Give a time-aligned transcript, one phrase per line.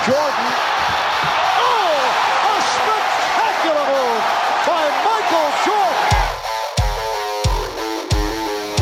[0.00, 0.48] Jordan.
[1.60, 1.92] Oh,
[2.40, 4.24] a spectacular move
[4.64, 6.08] by Michael Jordan.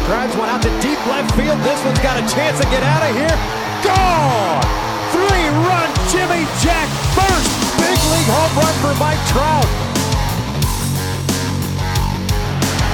[0.06, 1.58] Drives one out to deep left field.
[1.66, 3.34] This one's got a chance to get out of here.
[3.82, 4.62] Gone!
[5.10, 6.86] Three-run Jimmy Jack
[7.18, 7.50] first
[7.82, 9.66] big league home run for Mike Trout.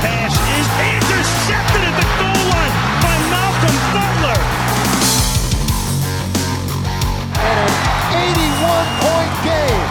[0.00, 2.72] Pass is intercepted at the goal line
[3.04, 4.53] by Malcolm Butler.
[8.14, 9.82] 81-point game.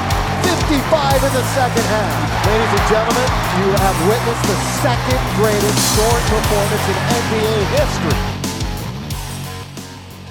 [0.43, 2.15] 55 in the second half.
[2.47, 3.27] Ladies and gentlemen,
[3.59, 8.19] you have witnessed the second greatest scoring performance in NBA history.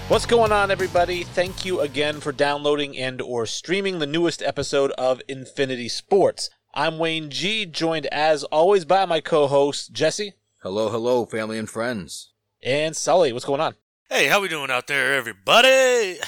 [0.09, 1.23] What's going on, everybody?
[1.23, 6.51] Thank you again for downloading and or streaming the newest episode of Infinity Sports.
[6.75, 12.31] I'm Wayne G, joined as always by my co-host Jesse Hello, hello, family and friends.
[12.63, 13.33] and Sully.
[13.33, 13.75] What's going on?
[14.11, 16.19] Hey, how we doing out there, everybody?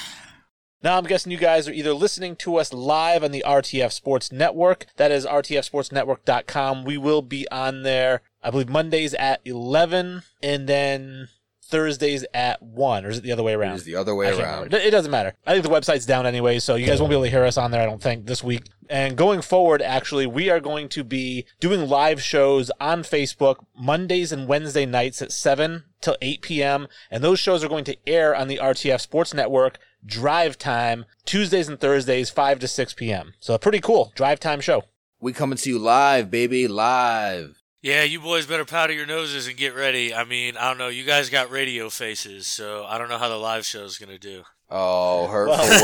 [0.85, 4.31] Now, I'm guessing you guys are either listening to us live on the RTF Sports
[4.31, 4.85] Network.
[4.97, 6.85] That is rtfsportsnetwork.com.
[6.85, 11.29] We will be on there, I believe, Mondays at 11 and then
[11.63, 13.03] Thursdays at 1.
[13.03, 13.77] Or is it the other way around?
[13.77, 14.65] is the other way around.
[14.65, 14.77] remember.
[14.77, 15.33] It doesn't matter.
[15.47, 17.57] I think the website's down anyway, so you guys won't be able to hear us
[17.57, 18.65] on there, I don't think, this week.
[18.87, 24.31] And going forward, actually, we are going to be doing live shows on Facebook Mondays
[24.31, 26.87] and Wednesday nights at 7 till 8 p.m.
[27.09, 31.67] And those shows are going to air on the RTF Sports Network drive time Tuesdays
[31.67, 33.33] and Thursdays, 5 to 6 p.m.
[33.39, 34.83] So pretty cool drive time show.
[35.19, 37.61] We coming to you live, baby, live.
[37.81, 40.13] Yeah, you boys better powder your noses and get ready.
[40.13, 40.87] I mean, I don't know.
[40.87, 44.17] You guys got radio faces, so I don't know how the live show is gonna
[44.17, 44.43] do.
[44.69, 45.75] Oh, hurtful words.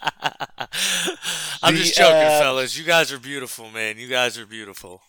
[1.62, 2.76] I'm The, just joking, uh, fellas.
[2.78, 3.98] You guys are beautiful, man.
[3.98, 5.02] You guys are beautiful.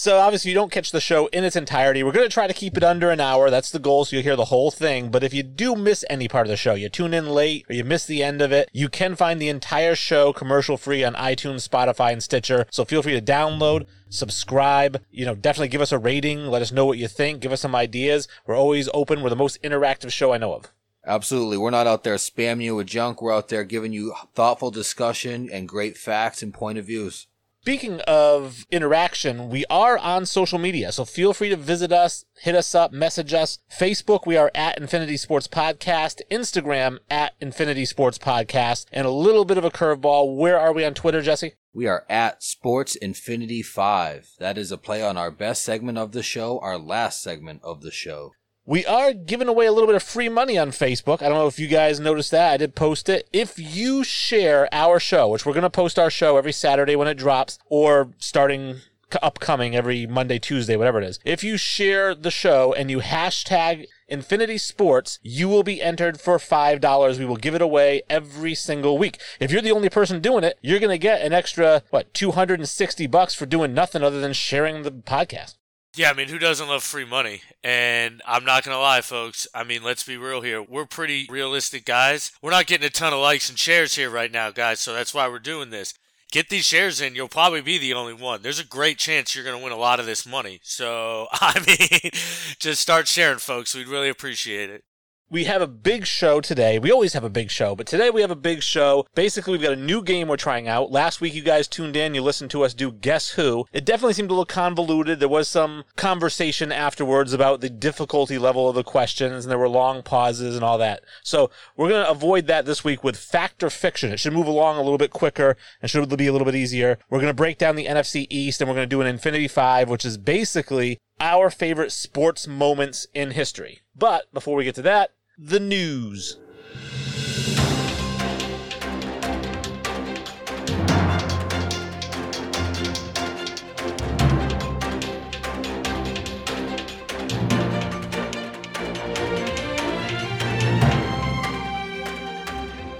[0.00, 2.04] So obviously you don't catch the show in its entirety.
[2.04, 3.50] We're going to try to keep it under an hour.
[3.50, 5.10] That's the goal, so you'll hear the whole thing.
[5.10, 7.74] But if you do miss any part of the show, you tune in late or
[7.74, 11.14] you miss the end of it, you can find the entire show commercial free on
[11.14, 12.66] iTunes, Spotify, and Stitcher.
[12.70, 16.46] So feel free to download, subscribe, you know, definitely give us a rating.
[16.46, 17.40] Let us know what you think.
[17.40, 18.28] Give us some ideas.
[18.46, 19.20] We're always open.
[19.20, 20.72] We're the most interactive show I know of.
[21.04, 21.58] Absolutely.
[21.58, 23.20] We're not out there spamming you with junk.
[23.20, 27.26] We're out there giving you thoughtful discussion and great facts and point of views.
[27.62, 32.54] Speaking of interaction, we are on social media, so feel free to visit us, hit
[32.54, 33.58] us up, message us.
[33.70, 36.20] Facebook, we are at Infinity Sports Podcast.
[36.30, 38.86] Instagram, at Infinity Sports Podcast.
[38.92, 40.36] And a little bit of a curveball.
[40.36, 41.54] Where are we on Twitter, Jesse?
[41.74, 44.30] We are at Sports Infinity 5.
[44.38, 47.82] That is a play on our best segment of the show, our last segment of
[47.82, 48.32] the show.
[48.68, 51.22] We are giving away a little bit of free money on Facebook.
[51.22, 52.52] I don't know if you guys noticed that.
[52.52, 53.26] I did post it.
[53.32, 57.08] If you share our show, which we're going to post our show every Saturday when
[57.08, 58.82] it drops, or starting
[59.22, 61.18] upcoming every Monday, Tuesday, whatever it is.
[61.24, 66.36] If you share the show and you hashtag Infinity Sports, you will be entered for
[66.36, 67.18] $5.
[67.18, 69.18] We will give it away every single week.
[69.40, 73.06] If you're the only person doing it, you're going to get an extra, what, 260
[73.06, 75.54] bucks for doing nothing other than sharing the podcast.
[75.98, 77.42] Yeah, I mean, who doesn't love free money?
[77.64, 79.48] And I'm not going to lie, folks.
[79.52, 80.62] I mean, let's be real here.
[80.62, 82.30] We're pretty realistic guys.
[82.40, 85.12] We're not getting a ton of likes and shares here right now, guys, so that's
[85.12, 85.94] why we're doing this.
[86.30, 88.42] Get these shares in, you'll probably be the only one.
[88.42, 90.60] There's a great chance you're going to win a lot of this money.
[90.62, 92.12] So, I mean,
[92.60, 93.74] just start sharing, folks.
[93.74, 94.84] We'd really appreciate it.
[95.30, 96.78] We have a big show today.
[96.78, 99.06] We always have a big show, but today we have a big show.
[99.14, 100.90] Basically, we've got a new game we're trying out.
[100.90, 102.14] Last week, you guys tuned in.
[102.14, 103.66] You listened to us do Guess Who.
[103.70, 105.20] It definitely seemed a little convoluted.
[105.20, 109.68] There was some conversation afterwards about the difficulty level of the questions, and there were
[109.68, 111.02] long pauses and all that.
[111.22, 114.10] So we're going to avoid that this week with Fact or Fiction.
[114.10, 116.98] It should move along a little bit quicker and should be a little bit easier.
[117.10, 119.48] We're going to break down the NFC East, and we're going to do an Infinity
[119.48, 123.80] Five, which is basically our favorite sports moments in history.
[123.94, 126.36] But before we get to that, the news.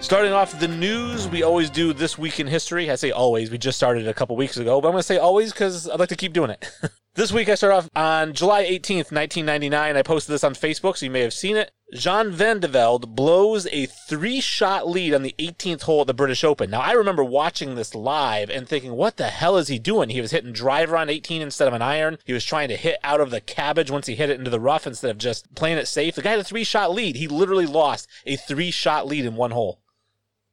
[0.09, 2.91] Starting off the news, we always do this week in history.
[2.91, 5.19] I say always, we just started a couple weeks ago, but I'm going to say
[5.19, 6.67] always because I'd like to keep doing it.
[7.15, 9.97] this week I start off on July 18th, 1999.
[9.99, 11.73] I posted this on Facebook, so you may have seen it.
[11.93, 16.15] Jean Van de Velde blows a three shot lead on the 18th hole at the
[16.15, 16.71] British Open.
[16.71, 20.09] Now, I remember watching this live and thinking, what the hell is he doing?
[20.09, 22.17] He was hitting driver on 18 instead of an iron.
[22.25, 24.59] He was trying to hit out of the cabbage once he hit it into the
[24.59, 26.15] rough instead of just playing it safe.
[26.15, 27.17] The guy had a three shot lead.
[27.17, 29.82] He literally lost a three shot lead in one hole.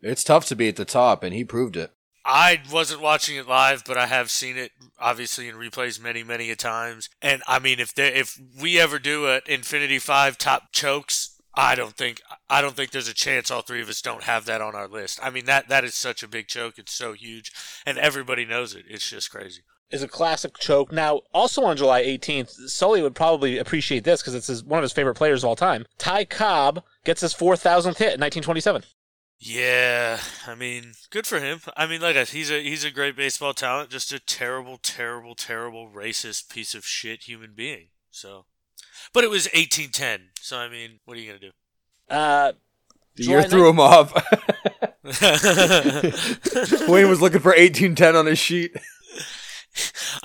[0.06, 1.92] It's tough to be at the top, and he proved it.
[2.24, 6.52] I wasn't watching it live, but I have seen it obviously in replays many, many
[6.52, 7.10] a times.
[7.22, 11.74] And I mean, if there, if we ever do an Infinity Five top chokes, I
[11.74, 14.62] don't think I don't think there's a chance all three of us don't have that
[14.62, 15.20] on our list.
[15.24, 16.78] I mean that that is such a big choke.
[16.78, 17.52] It's so huge,
[17.86, 18.86] and everybody knows it.
[18.88, 19.62] It's just crazy.
[19.92, 20.92] is a classic choke.
[20.92, 24.84] Now, also on July 18th, Sully would probably appreciate this because it's his, one of
[24.84, 25.86] his favorite players of all time.
[25.98, 28.84] Ty Cobb gets his 4,000th hit in 1927.
[29.38, 31.60] Yeah, I mean, good for him.
[31.76, 35.36] I mean, like I- he's a he's a great baseball talent, just a terrible, terrible,
[35.36, 37.88] terrible racist piece of shit human being.
[38.12, 38.46] So,
[39.14, 40.30] but it was 1810.
[40.42, 41.52] So I mean, what are you gonna do?
[42.10, 42.54] Uh,
[43.16, 44.14] The July year threw him off.
[46.88, 48.76] Wayne was looking for 1810 on his sheet.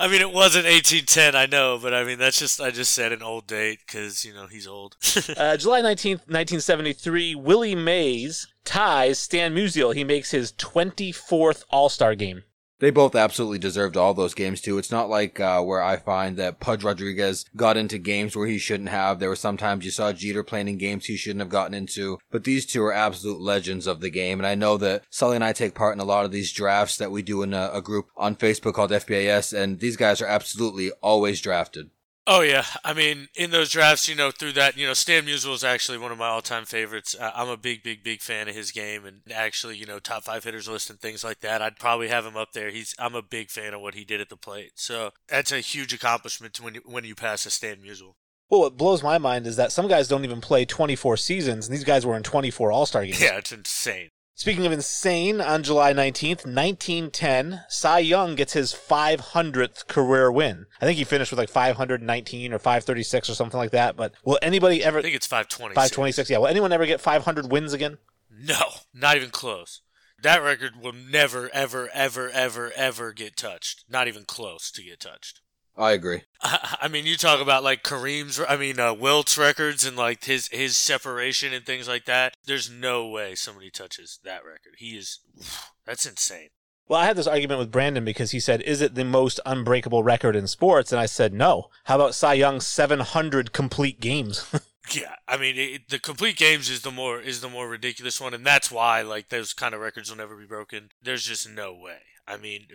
[0.07, 3.21] Mean, it wasn't 1810, I know, but I mean, that's just I just said an
[3.21, 4.95] old date because you know he's old.
[5.37, 9.93] uh, July 19th, 1973, Willie Mays ties Stan Musial.
[9.93, 12.43] He makes his 24th All Star game.
[12.81, 14.79] They both absolutely deserved all those games too.
[14.79, 18.57] It's not like uh, where I find that Pudge Rodriguez got into games where he
[18.57, 19.19] shouldn't have.
[19.19, 22.17] There were sometimes you saw Jeter playing in games he shouldn't have gotten into.
[22.31, 25.43] But these two are absolute legends of the game, and I know that Sully and
[25.43, 27.83] I take part in a lot of these drafts that we do in a, a
[27.83, 31.91] group on Facebook called FBAS, and these guys are absolutely always drafted.
[32.27, 35.55] Oh yeah, I mean, in those drafts, you know, through that, you know, Stan Musial
[35.55, 37.15] is actually one of my all-time favorites.
[37.19, 40.25] Uh, I'm a big, big, big fan of his game, and actually, you know, top
[40.25, 41.63] five hitters list and things like that.
[41.63, 42.69] I'd probably have him up there.
[42.69, 45.61] He's, I'm a big fan of what he did at the plate, so that's a
[45.61, 48.13] huge accomplishment when you when you pass a Stan Musial.
[48.51, 51.73] Well, what blows my mind is that some guys don't even play 24 seasons, and
[51.73, 53.19] these guys were in 24 All Star games.
[53.19, 54.09] Yeah, it's insane.
[54.33, 60.65] Speaking of insane, on July 19th, 1910, Cy Young gets his 500th career win.
[60.81, 63.95] I think he finished with like 519 or 536 or something like that.
[63.95, 65.75] But will anybody ever I think it's 520.
[65.75, 66.29] 526?
[66.29, 66.39] Yeah.
[66.39, 67.97] Will anyone ever get 500 wins again?
[68.31, 68.61] No,
[68.93, 69.81] not even close.
[70.21, 73.85] That record will never, ever, ever, ever, ever get touched.
[73.89, 75.41] Not even close to get touched.
[75.81, 76.21] I agree.
[76.41, 80.25] I I mean, you talk about like Kareem's, I mean, uh, Wilt's records and like
[80.25, 82.35] his his separation and things like that.
[82.45, 84.75] There's no way somebody touches that record.
[84.77, 85.19] He is,
[85.85, 86.49] that's insane.
[86.87, 90.03] Well, I had this argument with Brandon because he said, "Is it the most unbreakable
[90.03, 94.45] record in sports?" And I said, "No." How about Cy Young's 700 complete games?
[94.91, 98.33] Yeah, I mean, it, the complete games is the more is the more ridiculous one,
[98.33, 100.89] and that's why like those kind of records will never be broken.
[101.01, 101.99] There's just no way.
[102.27, 102.67] I mean,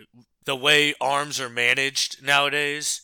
[0.47, 3.01] the way arms are managed nowadays,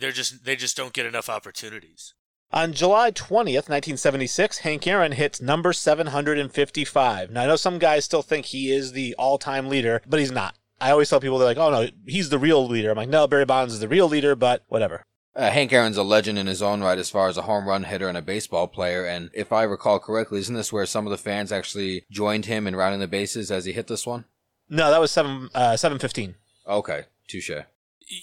[0.00, 2.14] they're just they just don't get enough opportunities.
[2.50, 7.30] On July 20th, 1976, Hank Aaron hits number 755.
[7.30, 10.32] Now, I know some guys still think he is the all time leader, but he's
[10.32, 10.56] not.
[10.80, 12.90] I always tell people, they're like, oh no, he's the real leader.
[12.90, 15.02] I'm like, no, Barry Bonds is the real leader, but whatever.
[15.36, 17.84] Uh, Hank Aaron's a legend in his own right as far as a home run
[17.84, 19.04] hitter and a baseball player.
[19.04, 22.66] And if I recall correctly, isn't this where some of the fans actually joined him
[22.66, 24.24] in rounding the bases as he hit this one?
[24.70, 26.34] No, that was 7 uh, 715.
[26.68, 27.50] Okay, touche.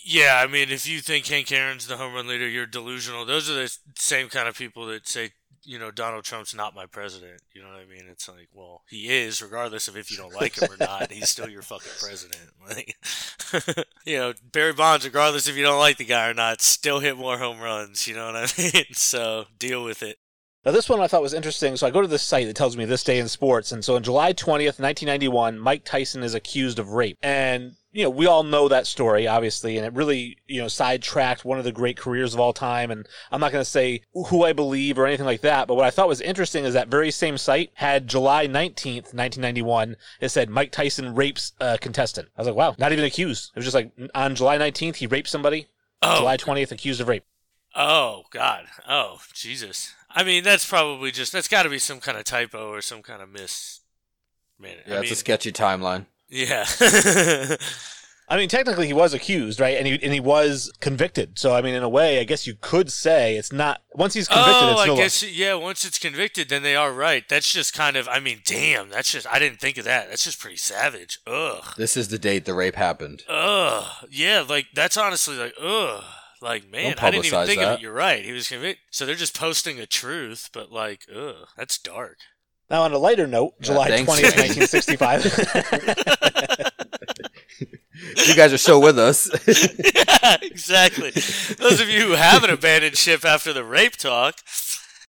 [0.04, 3.26] Yeah, I mean, if you think Hank Aaron's the home run leader, you're delusional.
[3.26, 5.32] Those are the same kind of people that say,
[5.64, 7.42] you know, Donald Trump's not my president.
[7.54, 8.06] You know what I mean?
[8.10, 11.12] It's like, well, he is, regardless of if you don't like him or not.
[11.12, 12.42] He's still your fucking president.
[12.68, 12.96] Like,
[14.06, 17.16] you know, Barry Bonds, regardless if you don't like the guy or not, still hit
[17.16, 18.08] more home runs.
[18.08, 18.86] You know what I mean?
[18.94, 20.18] So deal with it.
[20.66, 21.78] Now, this one I thought was interesting.
[21.78, 23.72] So I go to this site that tells me this day in sports.
[23.72, 27.20] And so on July 20th, 1991, Mike Tyson is accused of rape.
[27.22, 29.78] And, you know, we all know that story, obviously.
[29.78, 32.92] And it really, you know, sidetracked one of the great careers of all time.
[32.92, 35.66] And I'm not going to say who I believe or anything like that.
[35.66, 39.96] But what I thought was interesting is that very same site had July 19th, 1991.
[40.20, 42.28] It said Mike Tyson rapes a contestant.
[42.36, 43.52] I was like, wow, not even accused.
[43.56, 45.68] It was just like on July 19th, he raped somebody.
[46.02, 47.24] Oh, July 20th, accused of rape.
[47.78, 48.66] oh, God.
[48.88, 49.94] Oh, Jesus.
[50.10, 53.02] I mean, that's probably just, that's got to be some kind of typo or some
[53.02, 53.80] kind of miss.
[54.60, 56.08] Man, Yeah, I it's mean, a sketchy timeline.
[56.30, 56.66] Yeah.
[58.28, 59.78] I mean, technically, he was accused, right?
[59.78, 61.38] And he and he was convicted.
[61.38, 63.82] So, I mean, in a way, I guess you could say it's not.
[63.94, 65.54] Once he's convicted, oh, it's I no guess yeah.
[65.54, 67.24] Once it's convicted, then they are right.
[67.30, 68.08] That's just kind of.
[68.08, 68.90] I mean, damn.
[68.90, 69.28] That's just.
[69.32, 70.10] I didn't think of that.
[70.10, 71.20] That's just pretty savage.
[71.28, 71.64] Ugh.
[71.78, 73.22] This is the date the rape happened.
[73.30, 73.86] Ugh.
[74.10, 74.44] Yeah.
[74.48, 76.04] Like that's honestly like ugh.
[76.42, 77.82] Like man, I didn't even publicize think of it.
[77.82, 78.26] You're right.
[78.26, 78.84] He was convicted.
[78.90, 81.48] So they're just posting a truth, but like ugh.
[81.56, 82.18] That's dark.
[82.70, 84.06] Now, on a lighter note, July thanks.
[84.12, 85.24] twentieth, nineteen sixty-five.
[88.28, 89.30] You guys are still with us.
[89.48, 91.12] yeah, exactly.
[91.12, 94.36] Those of you who haven't abandoned ship after the rape talk.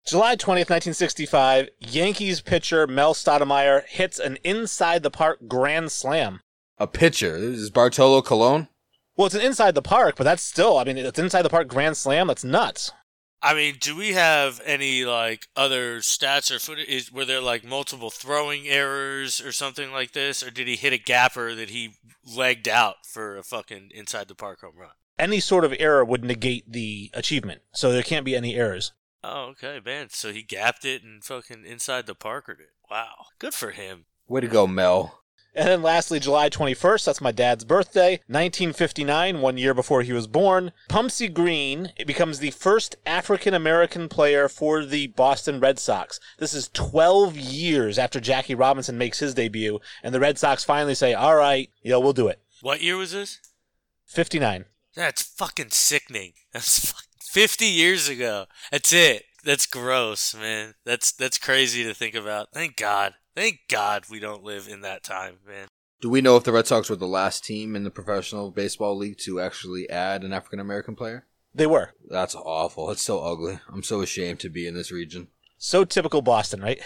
[0.06, 1.70] July twentieth, nineteen sixty-five.
[1.80, 6.42] Yankees pitcher Mel Stottlemyre hits an inside the park grand slam.
[6.78, 7.40] a pitcher.
[7.40, 8.68] This is Bartolo Colon.
[9.16, 10.78] Well, it's an inside the park, but that's still.
[10.78, 12.28] I mean, it's inside the park grand slam.
[12.28, 12.92] That's nuts.
[13.42, 16.88] I mean, do we have any like other stats or footage?
[16.88, 20.94] Is, were there like multiple throwing errors or something like this, or did he hit
[20.94, 21.92] a gapper that he
[22.26, 24.92] legged out for a fucking inside the park home run?
[25.20, 28.92] Any sort of error would negate the achievement, so there can't be any errors.
[29.24, 30.10] Oh, okay, man.
[30.12, 32.72] So he gapped it and fucking inside the Parkered it.
[32.90, 34.06] Wow, good for him.
[34.28, 35.22] Way to go, Mel.
[35.58, 40.28] And then lastly, July 21st, that's my dad's birthday, 1959, one year before he was
[40.28, 40.72] born.
[40.88, 46.20] Pumpsie Green becomes the first African American player for the Boston Red Sox.
[46.38, 50.94] This is 12 years after Jackie Robinson makes his debut, and the Red Sox finally
[50.94, 52.40] say, all right, you know, we'll do it.
[52.62, 53.40] What year was this?
[54.06, 54.66] 59.
[54.96, 56.34] That's fucking sickening.
[56.54, 58.46] That's fucking 50 years ago.
[58.72, 59.24] That's it.
[59.44, 60.76] That's gross, man.
[60.86, 62.50] That's that's crazy to think about.
[62.54, 63.14] Thank God.
[63.38, 65.68] Thank God we don't live in that time, man.
[66.02, 68.98] Do we know if the Red Sox were the last team in the professional baseball
[68.98, 71.28] league to actually add an African American player?
[71.54, 71.92] They were.
[72.10, 72.90] That's awful.
[72.90, 73.60] It's so ugly.
[73.72, 75.28] I'm so ashamed to be in this region.
[75.60, 76.82] So typical Boston, right?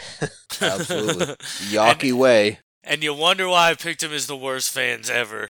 [0.62, 1.26] Absolutely.
[1.72, 2.60] Yawkey way.
[2.84, 5.48] And you wonder why I picked him as the worst fans ever.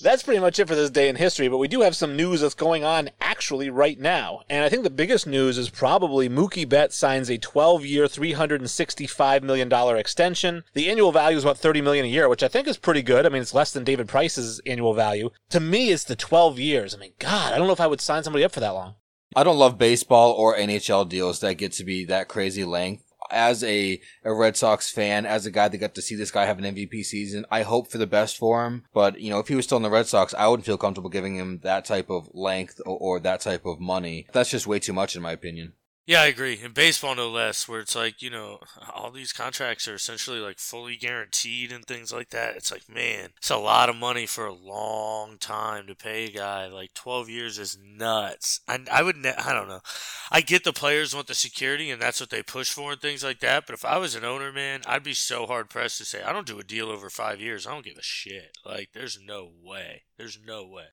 [0.00, 2.40] That's pretty much it for this day in history, but we do have some news
[2.40, 4.42] that's going on actually right now.
[4.48, 9.96] And I think the biggest news is probably Mookie Betts signs a 12-year, $365 million
[9.96, 10.64] extension.
[10.74, 13.26] The annual value is about 30 million a year, which I think is pretty good.
[13.26, 15.30] I mean, it's less than David Price's annual value.
[15.50, 16.94] To me, it's the 12 years.
[16.94, 18.94] I mean, God, I don't know if I would sign somebody up for that long.
[19.34, 23.62] I don't love baseball or NHL deals that get to be that crazy length as
[23.64, 26.58] a, a Red Sox fan, as a guy that got to see this guy have
[26.58, 28.84] an MVP season, I hope for the best for him.
[28.92, 31.10] But, you know, if he was still in the Red Sox, I wouldn't feel comfortable
[31.10, 34.26] giving him that type of length or, or that type of money.
[34.32, 35.72] That's just way too much, in my opinion.
[36.08, 36.58] Yeah, I agree.
[36.58, 38.60] In baseball, no less, where it's like, you know,
[38.94, 42.56] all these contracts are essentially like fully guaranteed and things like that.
[42.56, 46.30] It's like, man, it's a lot of money for a long time to pay a
[46.30, 46.68] guy.
[46.68, 48.60] Like 12 years is nuts.
[48.66, 49.82] I, I would, ne- I don't know.
[50.30, 53.22] I get the players want the security and that's what they push for and things
[53.22, 53.66] like that.
[53.66, 56.32] But if I was an owner, man, I'd be so hard pressed to say, I
[56.32, 57.66] don't do a deal over five years.
[57.66, 58.56] I don't give a shit.
[58.64, 60.04] Like, there's no way.
[60.16, 60.86] There's no way.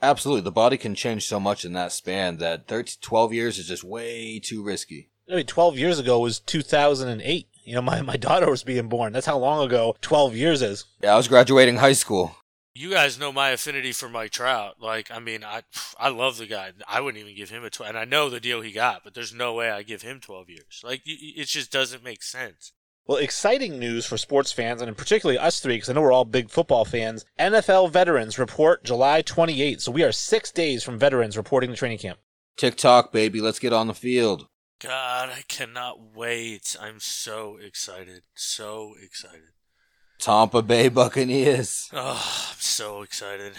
[0.00, 0.42] Absolutely.
[0.42, 3.84] The body can change so much in that span that 13, 12 years is just
[3.84, 5.10] way too risky.
[5.30, 7.48] I mean, 12 years ago was 2008.
[7.64, 9.12] You know, my, my daughter was being born.
[9.12, 10.84] That's how long ago 12 years is.
[11.02, 12.34] Yeah, I was graduating high school.
[12.74, 14.76] You guys know my affinity for Mike Trout.
[14.80, 15.62] Like, I mean, I
[15.98, 16.70] I love the guy.
[16.86, 17.90] I wouldn't even give him a 12.
[17.90, 20.48] And I know the deal he got, but there's no way I give him 12
[20.48, 20.80] years.
[20.84, 22.72] Like, it just doesn't make sense.
[23.08, 26.26] Well, exciting news for sports fans, and particularly us three, because I know we're all
[26.26, 27.24] big football fans.
[27.40, 29.80] NFL veterans report July 28th.
[29.80, 32.18] So we are six days from veterans reporting to training camp.
[32.58, 33.40] TikTok, baby.
[33.40, 34.46] Let's get on the field.
[34.78, 36.76] God, I cannot wait.
[36.78, 38.24] I'm so excited.
[38.34, 39.52] So excited.
[40.18, 41.88] Tampa Bay Buccaneers.
[41.94, 43.54] Oh, I'm so excited.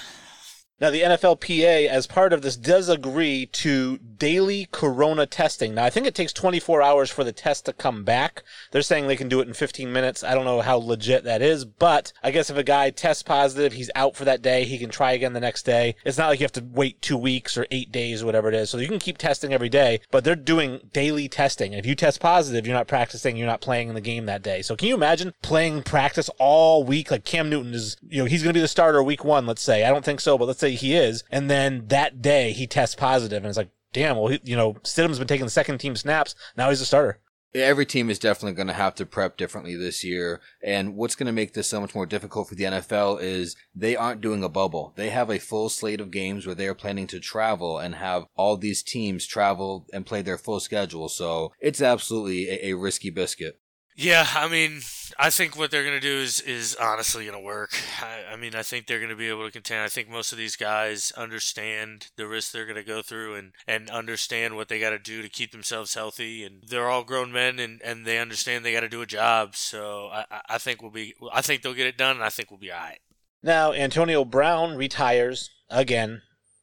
[0.81, 5.73] Now, the NFLPA, as part of this, does agree to daily corona testing.
[5.73, 8.43] Now, I think it takes 24 hours for the test to come back.
[8.71, 10.23] They're saying they can do it in 15 minutes.
[10.23, 13.73] I don't know how legit that is, but I guess if a guy tests positive,
[13.73, 15.95] he's out for that day, he can try again the next day.
[16.05, 18.55] It's not like you have to wait two weeks or eight days or whatever it
[18.55, 18.69] is.
[18.69, 21.73] So you can keep testing every day, but they're doing daily testing.
[21.73, 24.43] And if you test positive, you're not practicing, you're not playing in the game that
[24.43, 24.61] day.
[24.61, 27.11] So can you imagine playing practice all week?
[27.11, 29.61] Like Cam Newton is, you know, he's going to be the starter week one, let's
[29.61, 29.85] say.
[29.85, 31.23] I don't think so, but let's say he is.
[31.31, 34.73] And then that day he tests positive and it's like, damn, well, he, you know,
[34.83, 36.35] Stidham's been taking the second team snaps.
[36.55, 37.19] Now he's a starter.
[37.55, 40.39] Every team is definitely going to have to prep differently this year.
[40.63, 43.95] And what's going to make this so much more difficult for the NFL is they
[43.95, 44.93] aren't doing a bubble.
[44.95, 48.25] They have a full slate of games where they are planning to travel and have
[48.35, 51.09] all these teams travel and play their full schedule.
[51.09, 53.59] So it's absolutely a, a risky biscuit.
[54.01, 54.79] Yeah, I mean,
[55.19, 57.71] I think what they're going to do is is honestly going to work.
[58.01, 59.81] I, I, mean, I think they're going to be able to contend.
[59.81, 63.51] I think most of these guys understand the risks they're going to go through and
[63.67, 66.45] and understand what they got to do to keep themselves healthy.
[66.45, 69.57] And they're all grown men and and they understand they got to do a job.
[69.57, 71.13] So I I think we'll be.
[71.33, 72.99] I think they'll get it done, and I think we'll be all right.
[73.43, 76.21] Now Antonio Brown retires again.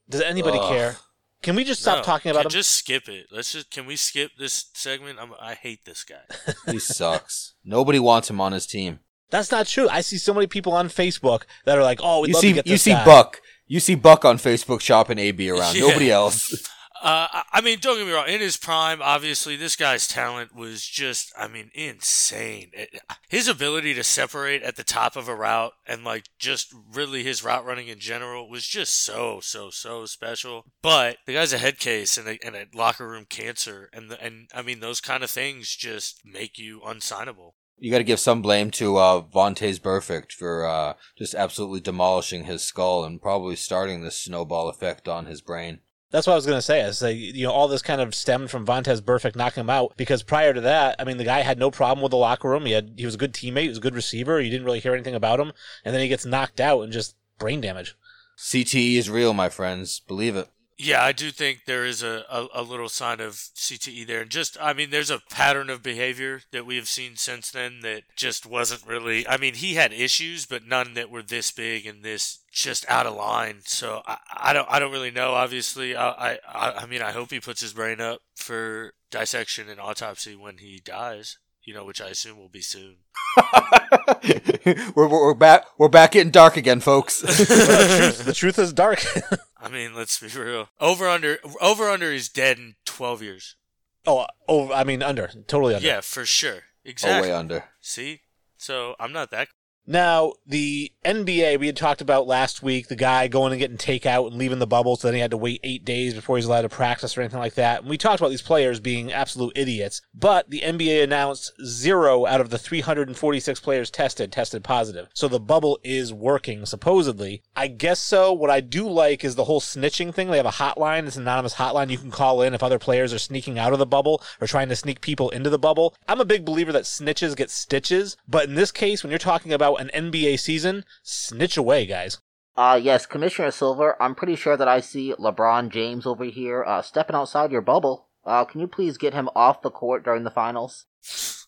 [0.09, 0.69] Does anybody Ugh.
[0.69, 0.97] care?
[1.43, 2.51] Can we just stop No, talking about can- him?
[2.51, 3.27] Just skip it.
[3.31, 3.69] Let's just.
[3.71, 5.19] Can we skip this segment?
[5.21, 6.53] I'm, I hate this guy.
[6.71, 7.53] He sucks.
[7.63, 8.99] Nobody wants him on his team.
[9.29, 9.87] That's not true.
[9.89, 12.47] I see so many people on Facebook that are like, "Oh, we'd You love see,
[12.49, 13.05] to get you see guy.
[13.05, 13.41] Buck.
[13.67, 15.75] You see Buck on Facebook shopping AB around.
[15.77, 15.87] Yeah.
[15.87, 16.67] Nobody else.
[17.01, 18.27] Uh, I- mean, don't get me wrong.
[18.27, 22.71] In his prime, obviously, this guy's talent was just, I mean, insane.
[22.73, 27.23] It, his ability to separate at the top of a route and, like, just really
[27.23, 30.65] his route running in general was just so, so, so special.
[30.81, 33.89] But the guy's a head case and a, and a locker room cancer.
[33.91, 37.51] And, the, and, I mean, those kind of things just make you unsignable.
[37.79, 42.45] You got to give some blame to uh, Vontaze Burfict for uh, just absolutely demolishing
[42.45, 45.81] his skull and probably starting this snowball effect on his brain.
[46.09, 46.85] That's what I was going to say.
[46.85, 49.93] I say, you know, all this kind of stemmed from Vontaze Burfict knocking him out
[49.97, 52.65] because prior to that, I mean, the guy had no problem with the locker room.
[52.65, 53.63] He had, he was a good teammate.
[53.63, 54.39] He was a good receiver.
[54.39, 55.51] You didn't really hear anything about him.
[55.83, 57.95] And then he gets knocked out and just brain damage.
[58.37, 59.99] CTE is real, my friends.
[59.99, 60.47] Believe it.
[60.79, 64.21] Yeah, I do think there is a, a, a, little sign of CTE there.
[64.21, 67.79] And just, I mean, there's a pattern of behavior that we have seen since then
[67.81, 69.27] that just wasn't really.
[69.27, 73.07] I mean, he had issues, but none that were this big and this just out
[73.07, 73.61] of line.
[73.65, 75.33] So I, I don't I don't really know.
[75.33, 79.69] Obviously, uh, I, I I mean, I hope he puts his brain up for dissection
[79.69, 81.39] and autopsy when he dies.
[81.67, 82.95] You know, which I assume will be soon.
[84.95, 85.65] we're, we're back.
[85.77, 87.19] We're back getting dark again, folks.
[87.21, 89.03] the, truth, the truth is dark.
[89.57, 90.69] I mean, let's be real.
[90.79, 93.57] Over under over under is dead in twelve years.
[94.05, 95.85] Oh, oh, I mean under, totally under.
[95.85, 96.59] Yeah, for sure.
[96.85, 97.29] Exactly.
[97.29, 97.65] Oh, way under.
[97.81, 98.21] See,
[98.55, 99.49] so I'm not that
[99.89, 104.27] now, the NBA, we had talked about last week, the guy going and getting takeout
[104.27, 106.63] and leaving the bubble, so then he had to wait eight days before he's allowed
[106.63, 107.79] to practice or anything like that.
[107.79, 112.41] And we talked about these players being absolute idiots, but the NBA announced zero out
[112.41, 115.07] of the 346 players tested tested positive.
[115.13, 117.41] So the bubble is working, supposedly.
[117.55, 118.33] I guess so.
[118.33, 120.29] What I do like is the whole snitching thing.
[120.29, 123.13] They have a hotline, it's an anonymous hotline you can call in if other players
[123.13, 125.95] are sneaking out of the bubble or trying to sneak people into the bubble.
[126.09, 129.53] I'm a big believer that snitches get stitches, but in this case, when you're talking
[129.53, 132.19] about an NBA season, snitch away, guys.
[132.55, 136.81] Uh, yes, Commissioner Silver, I'm pretty sure that I see LeBron James over here, uh,
[136.81, 138.07] stepping outside your bubble.
[138.25, 140.85] Uh, can you please get him off the court during the finals?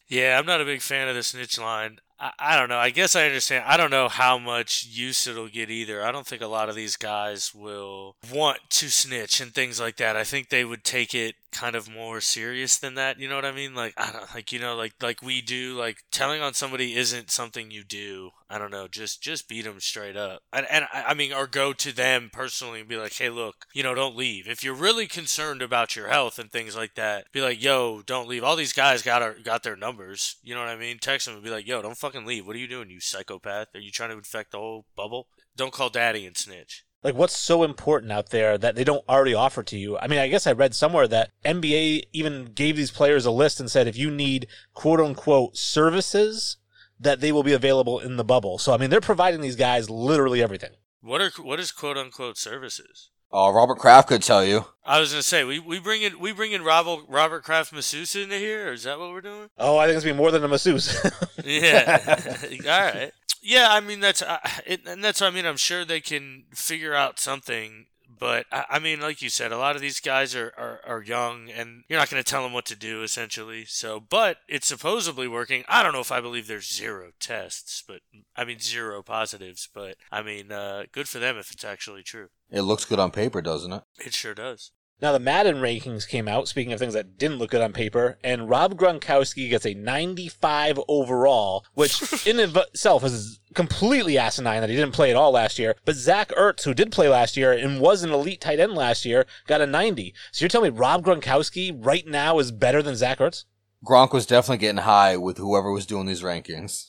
[0.08, 2.00] Yeah, I'm not a big fan of the snitch line.
[2.20, 2.78] I, I don't know.
[2.78, 3.66] I guess I understand.
[3.68, 6.04] I don't know how much use it'll get either.
[6.04, 9.98] I don't think a lot of these guys will want to snitch and things like
[9.98, 10.16] that.
[10.16, 13.20] I think they would take it kind of more serious than that.
[13.20, 13.76] You know what I mean?
[13.76, 15.76] Like I don't like you know like like we do.
[15.78, 18.32] Like telling on somebody isn't something you do.
[18.50, 18.88] I don't know.
[18.88, 20.42] Just just beat them straight up.
[20.52, 23.84] And and I mean, or go to them personally and be like, hey, look, you
[23.84, 24.48] know, don't leave.
[24.48, 28.28] If you're really concerned about your health and things like that, be like, yo, don't
[28.28, 28.44] leave.
[28.44, 30.38] All these guys got our, got their numbers.
[30.44, 30.98] You know what I mean?
[31.00, 32.48] Text them and be like, yo, don't fucking leave.
[32.48, 33.68] What are you doing, you psychopath?
[33.76, 35.28] Are you trying to infect the whole bubble?
[35.56, 36.86] Don't call daddy and snitch.
[37.02, 39.98] Like, what's so important out there that they don't already offer to you?
[39.98, 43.60] I mean, I guess I read somewhere that NBA even gave these players a list
[43.60, 46.58] and said if you need quote unquote services,
[47.00, 48.58] that they will be available in the bubble.
[48.58, 50.72] So, I mean, they're providing these guys literally everything.
[51.02, 53.10] What are what is quote unquote services?
[53.32, 54.66] Oh, Robert Kraft could tell you.
[54.84, 58.16] I was gonna say we, we bring in we bring in Robert Robert Kraft masseuse
[58.16, 58.70] into here.
[58.70, 59.50] Or is that what we're doing?
[59.58, 61.00] Oh, I think it's gonna be more than a masseuse.
[61.46, 62.00] yeah.
[62.66, 63.12] All right.
[63.42, 66.94] Yeah, I mean that's uh, it, and that's I mean I'm sure they can figure
[66.94, 67.88] out something
[68.20, 71.02] but I, I mean, like you said, a lot of these guys are, are, are
[71.02, 73.66] young, and you're not going to tell them what to do, essentially.
[73.66, 75.64] So, but it's supposedly working.
[75.68, 78.02] I don't know if I believe there's zero tests, but
[78.36, 79.70] I mean zero positives.
[79.74, 82.28] But I mean, uh, good for them if it's actually true.
[82.52, 83.84] It looks good on paper, doesn't it?
[84.04, 84.72] It sure does.
[85.02, 88.18] Now, the Madden rankings came out, speaking of things that didn't look good on paper,
[88.22, 94.76] and Rob Gronkowski gets a 95 overall, which in itself is completely asinine that he
[94.76, 95.76] didn't play at all last year.
[95.86, 99.06] But Zach Ertz, who did play last year and was an elite tight end last
[99.06, 100.14] year, got a 90.
[100.32, 103.46] So you're telling me Rob Gronkowski right now is better than Zach Ertz?
[103.86, 106.88] Gronk was definitely getting high with whoever was doing these rankings.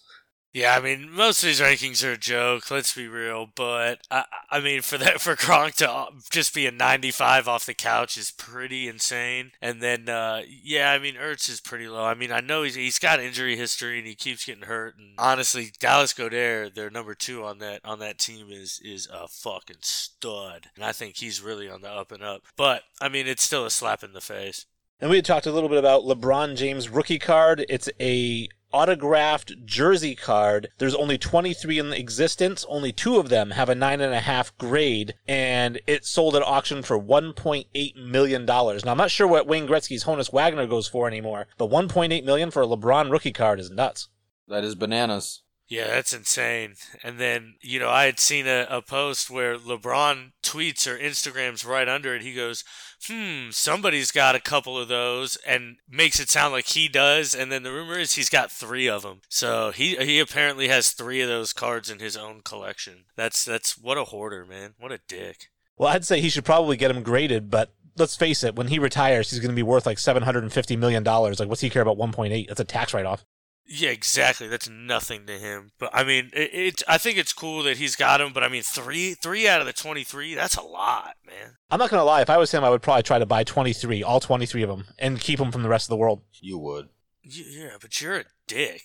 [0.52, 2.70] Yeah, I mean, most of these rankings are a joke.
[2.72, 6.72] Let's be real, but I, I mean, for that for Gronk to just be a
[6.72, 9.52] 95 off the couch is pretty insane.
[9.62, 12.04] And then, uh, yeah, I mean, Ertz is pretty low.
[12.04, 14.96] I mean, I know he's he's got injury history and he keeps getting hurt.
[14.98, 19.28] And honestly, Dallas Goedert, their number two on that on that team, is is a
[19.28, 22.42] fucking stud, and I think he's really on the up and up.
[22.56, 24.66] But I mean, it's still a slap in the face.
[25.00, 27.64] And we had talked a little bit about LeBron James rookie card.
[27.70, 30.68] It's a autographed jersey card.
[30.78, 32.64] There's only 23 in existence.
[32.68, 36.42] Only two of them have a nine and a half grade, and it sold at
[36.42, 38.84] auction for 1.8 million dollars.
[38.84, 42.50] Now I'm not sure what Wayne Gretzky's Honus Wagner goes for anymore, but 1.8 million
[42.50, 44.08] for a LeBron rookie card is nuts.
[44.48, 45.42] That is bananas.
[45.70, 46.74] Yeah, that's insane.
[47.04, 51.64] And then, you know, I had seen a, a post where LeBron tweets or Instagrams
[51.64, 52.22] right under it.
[52.22, 52.64] He goes,
[53.06, 57.36] hmm, somebody's got a couple of those and makes it sound like he does.
[57.36, 59.20] And then the rumor is he's got three of them.
[59.28, 63.04] So he, he apparently has three of those cards in his own collection.
[63.14, 64.74] That's, that's what a hoarder, man.
[64.76, 65.50] What a dick.
[65.78, 68.80] Well, I'd say he should probably get them graded, but let's face it, when he
[68.80, 71.04] retires, he's going to be worth like $750 million.
[71.04, 72.48] Like, what's he care about 1.8?
[72.48, 73.24] That's a tax write off.
[73.72, 74.48] Yeah, exactly.
[74.48, 75.70] That's nothing to him.
[75.78, 78.32] But I mean, it, it, I think it's cool that he's got him.
[78.32, 80.34] But I mean, three three out of the twenty three.
[80.34, 81.56] That's a lot, man.
[81.70, 82.20] I'm not gonna lie.
[82.20, 84.86] If I was him, I would probably try to buy 23, all 23 of them,
[84.98, 86.22] and keep them from the rest of the world.
[86.40, 86.88] You would.
[87.22, 88.82] Yeah, but you're a dick.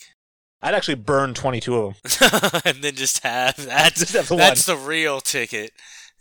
[0.61, 3.95] I'd actually burn 22 of them, and then just have that.
[3.95, 4.77] Just have the that's one.
[4.77, 5.71] the real ticket.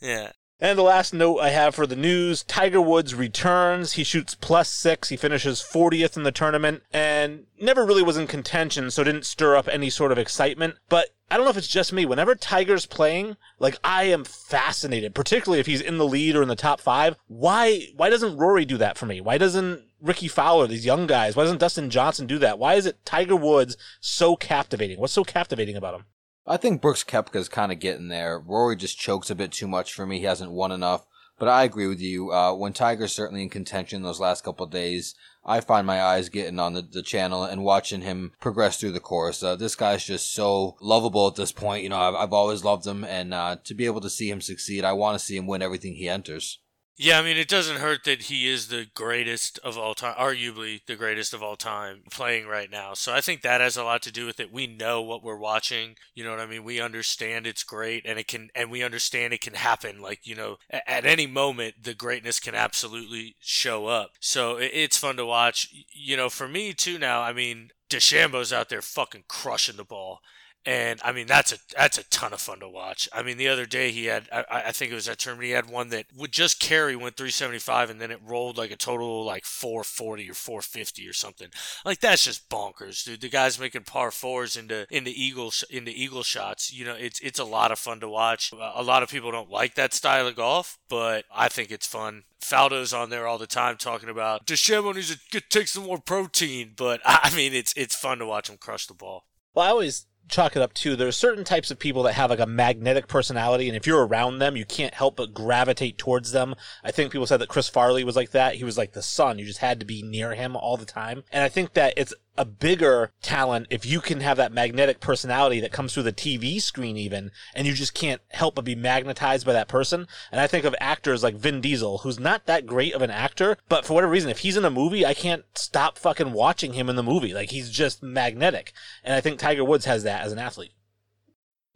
[0.00, 0.32] Yeah.
[0.60, 3.94] And the last note I have for the news Tiger Woods returns.
[3.94, 5.08] He shoots plus six.
[5.08, 9.56] He finishes 40th in the tournament and never really was in contention, so didn't stir
[9.56, 10.76] up any sort of excitement.
[10.88, 12.06] But I don't know if it's just me.
[12.06, 16.48] Whenever Tiger's playing, like I am fascinated, particularly if he's in the lead or in
[16.48, 17.16] the top five.
[17.26, 19.20] Why why doesn't Rory do that for me?
[19.20, 22.58] Why doesn't Rickie Fowler, these young guys, why doesn't Dustin Johnson do that?
[22.58, 25.00] Why is it Tiger Woods so captivating?
[25.00, 26.04] What's so captivating about him?
[26.46, 28.38] I think Brooks Koepka's kind of getting there.
[28.38, 30.18] Rory just chokes a bit too much for me.
[30.18, 31.06] He hasn't won enough.
[31.38, 32.32] But I agree with you.
[32.32, 36.60] Uh, when Tiger's certainly in contention those last couple days, I find my eyes getting
[36.60, 39.42] on the, the channel and watching him progress through the course.
[39.42, 41.82] Uh, this guy's just so lovable at this point.
[41.82, 44.40] You know, I've, I've always loved him, and uh, to be able to see him
[44.40, 46.60] succeed, I want to see him win everything he enters.
[46.96, 50.80] Yeah, I mean, it doesn't hurt that he is the greatest of all time, arguably
[50.86, 52.94] the greatest of all time playing right now.
[52.94, 54.52] So I think that has a lot to do with it.
[54.52, 55.96] We know what we're watching.
[56.14, 56.62] You know what I mean?
[56.62, 60.00] We understand it's great and it can, and we understand it can happen.
[60.00, 64.10] Like, you know, at any moment, the greatness can absolutely show up.
[64.20, 65.68] So it's fun to watch.
[65.92, 70.20] You know, for me too now, I mean, DeChambeau's out there fucking crushing the ball
[70.66, 73.08] and I mean that's a that's a ton of fun to watch.
[73.12, 75.52] I mean the other day he had I, I think it was that tournament he
[75.52, 79.24] had one that would just carry went 375 and then it rolled like a total
[79.24, 81.48] like 440 or 450 or something.
[81.84, 83.20] Like that's just bonkers, dude.
[83.20, 86.72] The guy's making par fours into into eagle into eagle shots.
[86.72, 88.52] You know it's it's a lot of fun to watch.
[88.52, 92.24] A lot of people don't like that style of golf, but I think it's fun.
[92.40, 96.72] Faldo's on there all the time talking about DeChambeau needs to take some more protein,
[96.76, 99.26] but I mean it's it's fun to watch him crush the ball.
[99.54, 102.40] Well, I always chalk it up to there's certain types of people that have like
[102.40, 106.54] a magnetic personality and if you're around them you can't help but gravitate towards them.
[106.82, 108.54] I think people said that chris farley was like that.
[108.54, 109.38] He was like the sun.
[109.38, 111.24] You just had to be near him all the time.
[111.32, 115.60] And i think that it's a bigger talent if you can have that magnetic personality
[115.60, 119.46] that comes through the TV screen even and you just can't help but be magnetized
[119.46, 120.06] by that person.
[120.32, 123.56] And I think of actors like Vin Diesel who's not that great of an actor,
[123.68, 126.88] but for whatever reason if he's in a movie I can't stop fucking watching him
[126.88, 127.32] in the movie.
[127.32, 128.72] Like he's just magnetic.
[129.04, 130.72] And I think Tiger Woods has that as an athlete.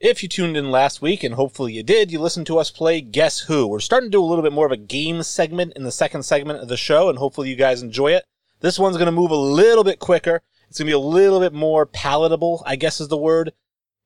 [0.00, 3.00] If you tuned in last week, and hopefully you did, you listened to us play
[3.00, 3.66] Guess Who.
[3.66, 6.22] We're starting to do a little bit more of a game segment in the second
[6.22, 8.24] segment of the show, and hopefully you guys enjoy it.
[8.60, 10.40] This one's going to move a little bit quicker.
[10.68, 13.52] It's going to be a little bit more palatable, I guess is the word.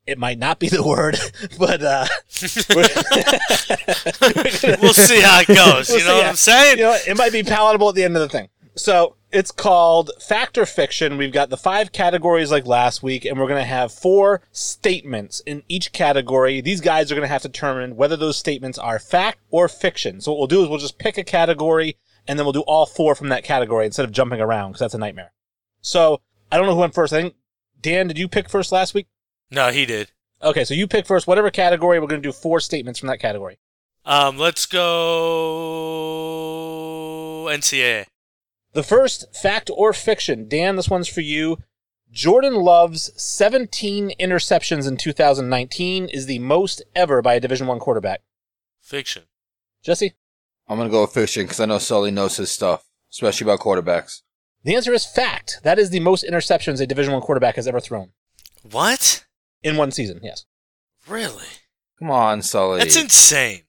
[0.07, 1.17] It might not be the word,
[1.59, 2.07] but uh,
[4.83, 5.89] we'll see how it goes.
[5.89, 6.79] We'll you know what I'm saying?
[6.79, 8.49] You know, it might be palatable at the end of the thing.
[8.75, 11.19] So it's called Fact or Fiction.
[11.19, 15.41] We've got the five categories like last week, and we're going to have four statements
[15.41, 16.61] in each category.
[16.61, 20.21] These guys are going to have to determine whether those statements are fact or fiction.
[20.21, 21.97] So what we'll do is we'll just pick a category
[22.27, 24.95] and then we'll do all four from that category instead of jumping around because that's
[24.95, 25.33] a nightmare.
[25.81, 26.21] So
[26.53, 27.15] I don't know who went first.
[27.15, 27.35] I think
[27.81, 29.07] Dan, did you pick first last week?
[29.51, 30.13] No, he did.
[30.43, 31.27] Okay, so you pick first.
[31.27, 33.59] Whatever category, we're going to do four statements from that category.
[34.05, 34.81] Um, let's go
[37.49, 38.05] NCAA.
[38.73, 40.77] The first fact or fiction, Dan.
[40.77, 41.59] This one's for you.
[42.11, 48.21] Jordan Love's 17 interceptions in 2019 is the most ever by a Division One quarterback.
[48.83, 49.23] Fiction.
[49.83, 50.13] Jesse.
[50.69, 54.21] I'm gonna go with fiction because I know Sully knows his stuff, especially about quarterbacks.
[54.65, 55.59] The answer is fact.
[55.63, 58.11] That is the most interceptions a Division One quarterback has ever thrown
[58.71, 59.25] What?
[59.63, 60.21] in one season.
[60.23, 60.45] Yes,
[61.09, 61.45] Really?
[61.99, 62.79] Come on, Sully.
[62.81, 63.63] That's insane.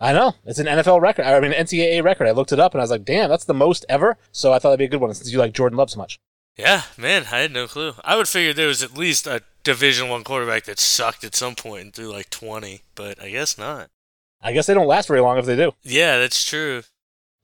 [0.00, 1.24] I know it's an NFL record.
[1.26, 2.26] I mean, NCAA record.
[2.26, 4.16] I looked it up and I was like, damn, that's the most ever.
[4.32, 6.18] So I thought that'd be a good one since you like Jordan Love so much.
[6.56, 7.94] Yeah, man, I had no clue.
[8.04, 11.54] I would figure there was at least a Division One quarterback that sucked at some
[11.54, 13.90] point and threw like 20, but I guess not.
[14.42, 15.72] I guess they don't last very long if they do.
[15.82, 16.82] Yeah, that's true.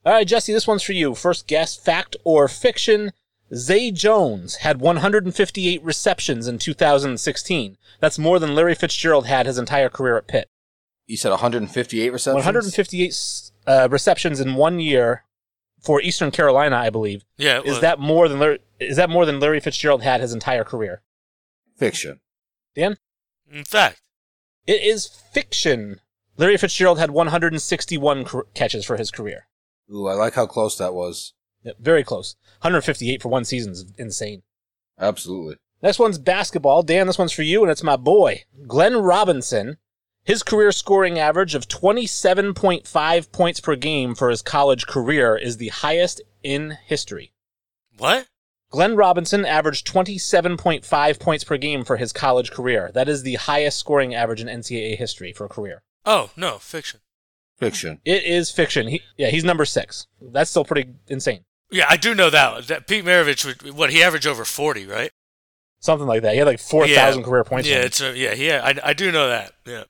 [0.07, 1.17] All right, Jesse, this one's for you.
[1.17, 3.11] First guess, fact or fiction.
[3.53, 7.77] Zay Jones had 158 receptions in 2016.
[7.99, 10.49] That's more than Larry Fitzgerald had his entire career at Pitt.
[11.07, 12.35] You said 158 receptions.
[12.37, 15.25] 158 uh, receptions in one year
[15.81, 17.25] for Eastern Carolina, I believe.
[17.37, 20.65] Yeah, is that more than Larry, is that more than Larry Fitzgerald had his entire
[20.65, 21.03] career?
[21.77, 22.21] Fiction.
[22.77, 22.97] Dan?
[23.51, 24.03] In fact,
[24.69, 26.01] it is fiction.
[26.37, 29.49] Larry Fitzgerald had 161 cr- catches for his career.
[29.93, 31.35] Ooh, I like how close that was.
[31.63, 32.37] Yeah, very close.
[32.61, 34.43] 158 for one season is insane.
[34.99, 35.57] Absolutely.
[35.83, 36.83] Next one's basketball.
[36.83, 39.79] Dan, this one's for you, and it's my boy, Glenn Robinson.
[40.25, 45.69] His career scoring average of 27.5 points per game for his college career is the
[45.69, 47.33] highest in history.
[47.97, 48.27] What?
[48.71, 52.91] Glenn Robinson averaged 27.5 points per game for his college career.
[52.93, 55.83] That is the highest scoring average in NCAA history for a career.
[56.05, 57.01] Oh, no, fiction.
[57.59, 58.01] Fiction.
[58.05, 58.89] It is fiction.
[58.89, 60.07] He, yeah, he's number six.
[60.21, 61.45] That's still pretty insane.
[61.71, 62.67] Yeah, I do know that.
[62.69, 65.11] That Pete Maravich would what he averaged over forty, right?
[65.81, 66.33] Something like that.
[66.33, 67.27] He had like four thousand yeah.
[67.27, 67.69] career points.
[67.69, 68.61] Yeah, it's a, yeah, yeah.
[68.63, 69.53] I, I do know that.
[69.67, 69.85] Yeah.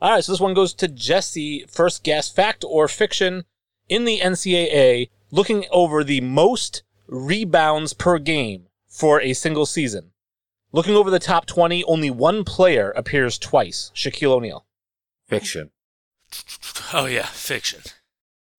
[0.00, 1.64] All right, so this one goes to Jesse.
[1.68, 3.44] First guess, fact or fiction
[3.88, 10.12] in the NCAA, looking over the most rebounds per game for a single season.
[10.70, 14.66] Looking over the top 20, only one player appears twice Shaquille O'Neal.
[15.26, 15.70] Fiction.
[16.92, 17.80] Oh yeah, fiction.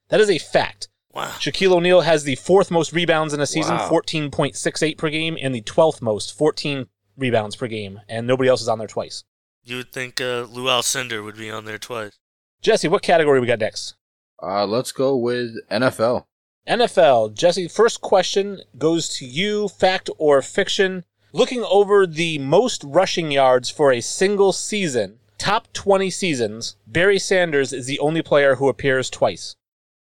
[0.10, 0.88] That is a fact.
[1.13, 1.32] Wow.
[1.39, 3.89] Shaquille O'Neal has the fourth most rebounds in a season, Wow.
[3.89, 8.67] 14.68 per game, and the 12th most, 14 rebounds per game, and nobody else is
[8.67, 9.23] on there twice.
[9.63, 12.17] You would think uh, Lou Alcindor would be on there twice.
[12.62, 13.95] Jesse, what category we got next?
[14.41, 16.25] Uh, let's go with NFL.
[16.67, 17.34] NFL.
[17.34, 19.67] Jesse, first question goes to you.
[19.67, 21.03] Fact or fiction?
[21.34, 27.73] Looking over the most rushing yards for a single season, top 20 seasons, Barry Sanders
[27.73, 29.56] is the only player who appears twice.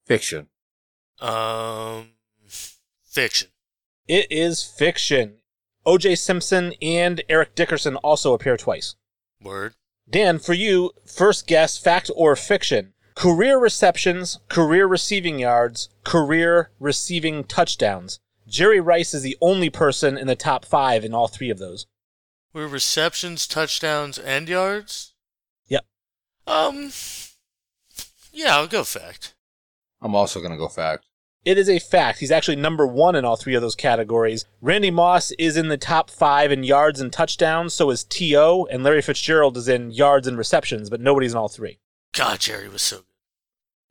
[0.05, 0.49] Fiction.
[1.21, 2.09] Um,
[3.05, 3.49] fiction.
[4.09, 5.35] It is fiction.
[5.87, 8.97] OJ Simpson and Eric Dickerson also appear twice.
[9.41, 9.75] Word.
[10.11, 12.95] Dan, for you, first guess, fact or fiction?
[13.14, 18.21] Career receptions, career receiving yards, career receiving touchdowns.
[18.47, 21.87] Jerry Rice is the only person in the top five in all three of those.
[22.55, 25.14] Were receptions, touchdowns, and yards?
[26.49, 26.57] Yep.
[26.57, 26.93] Um.
[28.33, 29.35] Yeah, I'll go fact.
[30.01, 31.05] I'm also gonna go fact.
[31.45, 32.19] It is a fact.
[32.19, 34.45] He's actually number one in all three of those categories.
[34.61, 38.83] Randy Moss is in the top five in yards and touchdowns, so is T.O., and
[38.83, 41.79] Larry Fitzgerald is in yards and receptions, but nobody's in all three.
[42.13, 43.05] God, Jerry was so good.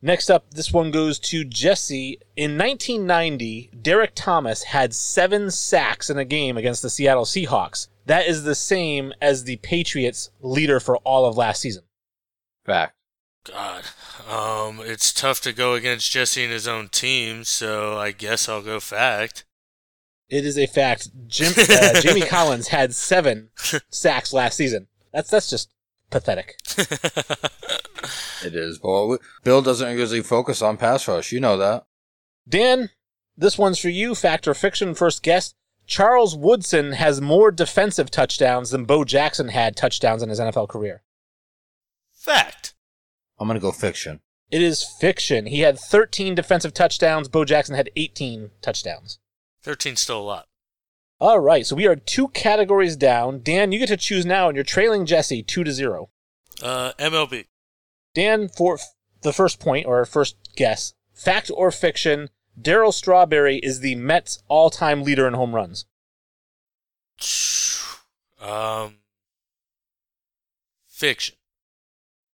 [0.01, 2.19] Next up, this one goes to Jesse.
[2.35, 7.87] In 1990, Derrick Thomas had seven sacks in a game against the Seattle Seahawks.
[8.05, 11.83] That is the same as the Patriots' leader for all of last season.
[12.67, 12.93] Fact.
[13.45, 13.85] God.
[14.29, 18.61] Um, it's tough to go against Jesse and his own team, so I guess I'll
[18.61, 19.45] go fact.
[20.29, 21.09] It is a fact.
[21.27, 23.49] Jim, uh, Jamie Collins had seven
[23.89, 24.87] sacks last season.
[25.11, 25.71] That's that's just
[26.11, 26.57] pathetic.
[28.43, 28.79] It is.
[28.79, 31.31] But Bill doesn't usually focus on pass rush.
[31.31, 31.85] You know that.
[32.47, 32.89] Dan,
[33.35, 34.15] this one's for you.
[34.15, 34.93] Fact or fiction?
[34.95, 35.53] First guess.
[35.85, 41.01] Charles Woodson has more defensive touchdowns than Bo Jackson had touchdowns in his NFL career.
[42.27, 42.73] Fact.
[43.39, 44.19] I'm gonna go fiction.
[44.51, 45.45] It is fiction.
[45.45, 47.29] He had 13 defensive touchdowns.
[47.29, 49.19] Bo Jackson had 18 touchdowns.
[49.63, 50.47] 13 still a lot.
[51.21, 53.39] All right, so we are two categories down.
[53.41, 56.09] Dan, you get to choose now, and you're trailing Jesse two to zero.
[56.61, 57.45] Uh, MLB.
[58.13, 62.29] Dan, for f- the first point or first guess, fact or fiction?
[62.59, 65.85] Darryl Strawberry is the Mets' all-time leader in home runs.
[68.41, 68.97] Um,
[70.89, 71.36] fiction.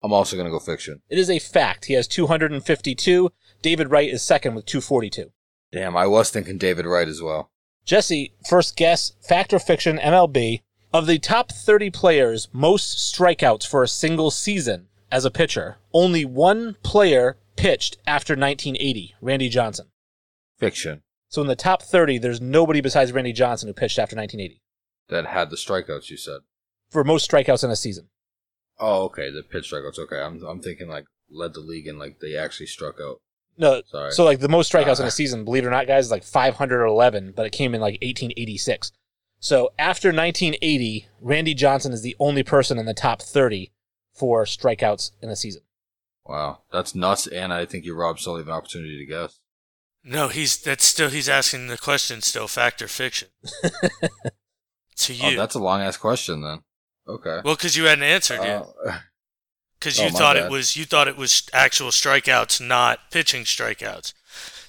[0.04, 1.02] I'm also gonna go fiction.
[1.10, 1.86] It is a fact.
[1.86, 3.32] He has 252.
[3.62, 5.32] David Wright is second with 242.
[5.72, 7.50] Damn, I was thinking David Wright as well.
[7.86, 10.62] Jesse, first guess, fact or fiction, MLB.
[10.94, 16.24] Of the top 30 players, most strikeouts for a single season as a pitcher, only
[16.26, 19.88] one player pitched after 1980, Randy Johnson.
[20.58, 21.02] Fiction.
[21.30, 24.62] So in the top 30, there's nobody besides Randy Johnson who pitched after 1980
[25.10, 26.10] That had the strikeouts.
[26.12, 26.42] You said.
[26.92, 28.10] for most strikeouts in a season.
[28.80, 29.30] Oh, okay.
[29.32, 30.00] The pitch strikeouts.
[30.00, 33.18] Okay, I'm I'm thinking like led the league and like they actually struck out.
[33.58, 34.12] No, Sorry.
[34.12, 35.10] so like the most strikeouts in Ah.
[35.10, 37.94] a season, believe it or not, guys, is like 511, but it came in like
[38.02, 38.92] 1886.
[39.40, 43.72] So after 1980, Randy Johnson is the only person in the top 30
[44.14, 45.62] for strikeouts in a season.
[46.26, 47.28] Wow, that's nuts.
[47.28, 49.40] And I think you robbed Sully of an opportunity to guess.
[50.04, 53.30] No, he's that's still he's asking the question still fact or fiction.
[54.96, 55.38] to Oh, you.
[55.38, 56.62] that's a long ass question then.
[57.08, 57.42] Okay.
[57.44, 58.66] well, because you hadn't answered yet.
[58.86, 59.00] Uh,
[59.80, 63.44] Because oh, you my thought it was you thought it was actual strikeouts, not pitching
[63.44, 64.14] strikeouts.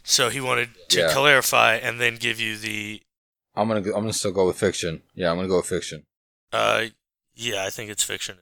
[0.02, 1.12] So he wanted to Yeah.
[1.12, 3.02] clarify and then give you the.
[3.54, 5.02] I'm gonna go, I'm gonna still go with fiction.
[5.14, 6.04] Yeah, I'm gonna go with fiction.
[6.52, 6.86] Uh,
[7.34, 8.38] yeah, I think it's fiction.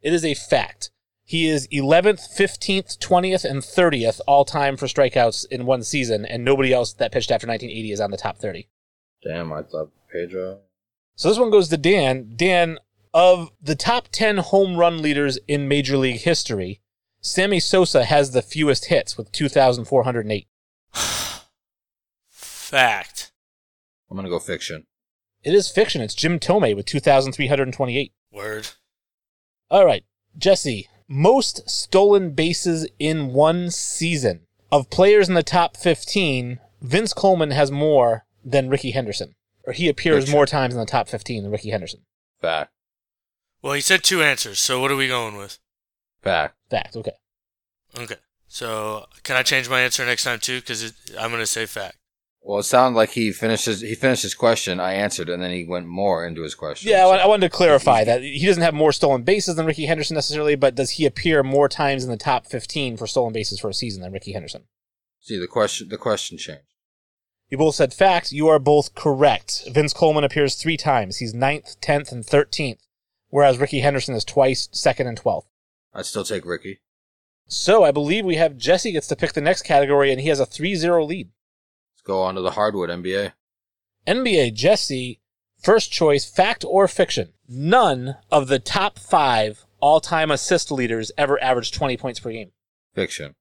[0.00, 0.90] It is a fact.
[1.24, 6.44] He is 11th, 15th, 20th, and 30th all time for strikeouts in one season, and
[6.44, 8.68] nobody else that pitched after 1980 is on the top 30.
[9.22, 10.58] Damn, I thought Pedro.
[11.14, 12.32] So this one goes to Dan.
[12.34, 12.78] Dan,
[13.14, 16.80] of the top 10 home run leaders in Major League history,
[17.20, 20.46] Sammy Sosa has the fewest hits with 2,408.
[22.28, 23.32] Fact.
[24.10, 24.86] I'm gonna go fiction.
[25.42, 26.02] It is fiction.
[26.02, 28.12] It's Jim Thome with 2,328.
[28.30, 28.68] Word.
[29.70, 30.04] All right,
[30.36, 30.88] Jesse.
[31.08, 34.46] Most stolen bases in one season.
[34.70, 39.34] Of players in the top 15, Vince Coleman has more than Rickey Henderson.
[39.64, 40.32] Or he appears Fiction.
[40.36, 42.00] more times in the top 15 than Rickey Henderson.
[42.40, 42.72] Fact.
[43.62, 44.58] Well, he said two answers.
[44.58, 45.58] So what are we going with?
[46.22, 46.56] Fact.
[46.70, 46.96] Fact.
[46.96, 47.12] Okay.
[47.98, 48.16] Okay.
[48.48, 50.60] So can I change my answer next time too?
[50.60, 51.96] Because I'm going to say fact.
[52.44, 53.80] Well, it sounded like he finishes.
[53.80, 54.80] his he finished his question.
[54.80, 56.90] I answered, and then he went more into his question.
[56.90, 59.64] Yeah, I So- I wanted to clarify that he doesn't have more stolen bases than
[59.64, 63.32] Rickey Henderson necessarily, but does he appear more times in the top 15 for stolen
[63.32, 64.64] bases for a season than Rickey Henderson?
[65.20, 65.88] See the question.
[65.88, 66.62] The question changed.
[67.48, 68.32] You both said fact.
[68.32, 69.62] You are both correct.
[69.70, 71.18] Vince Coleman appears three times.
[71.18, 72.78] He's ninth, 10th, and 13th,
[73.32, 75.46] whereas Rickey Henderson is twice, second, and 12th.
[75.94, 76.80] I'd still take Ricky.
[77.48, 80.38] So I believe we have Jesse gets to pick the next category, and he has
[80.38, 81.30] a 3 0 lead.
[81.94, 83.32] Let's go on to the hardwood NBA.
[84.06, 85.20] NBA Jesse,
[85.62, 87.32] first choice, fact or fiction.
[87.48, 92.52] None of the top five all time assist leaders ever averaged 20 points per game
[92.94, 93.34] Fiction.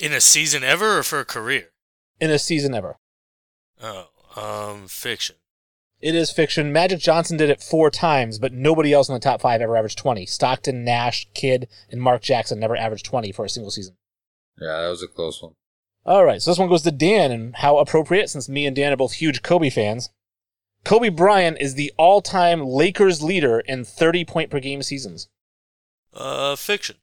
[0.00, 1.68] In a season ever or for a career?
[2.20, 2.96] in a season ever.
[3.82, 5.36] Oh, um, fiction.
[6.02, 6.72] It is fiction.
[6.72, 9.98] Magic Johnson did it four times, but nobody else in the top five ever averaged
[9.98, 10.26] 20.
[10.26, 13.94] Stockton, Nash, Kidd, and Mark Jackson never averaged 20 for a single season.
[14.60, 15.52] Yeah, that was a close one.
[16.04, 18.92] All right, so this one goes to Dan, and how appropriate since me and Dan
[18.92, 20.10] are both huge Kobe fans.
[20.84, 25.28] Kobe Bryant is the all time Lakers leader in 30 point per game seasons.
[26.12, 26.96] Uh, fiction.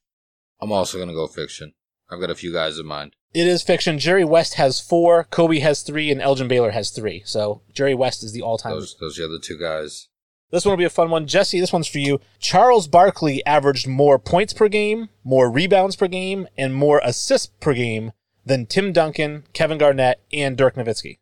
[0.61, 1.73] I'm also gonna go fiction.
[2.09, 3.15] I've got a few guys in mind.
[3.33, 3.99] It is fiction.
[3.99, 7.21] Jerry West has four, Kobe has three, and Elgin Baylor has three.
[7.25, 8.71] So Jerry West is the all time.
[8.71, 10.07] Those those are the other two guys.
[10.51, 11.27] This one will be a fun one.
[11.27, 12.19] Jesse, this one's for you.
[12.39, 17.75] Charles Barkley averaged more points per game, more rebounds per game, and more assists per
[17.75, 18.13] game
[18.43, 21.19] than Tim Duncan, Kevin Garnett, and Dirk Nowitzki.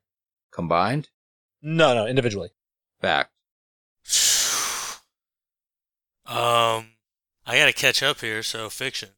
[0.50, 1.10] Combined?
[1.62, 2.50] No, no, individually.
[3.02, 3.32] Fact.
[6.30, 6.90] Um,
[7.46, 9.12] I gotta catch up here, so fiction.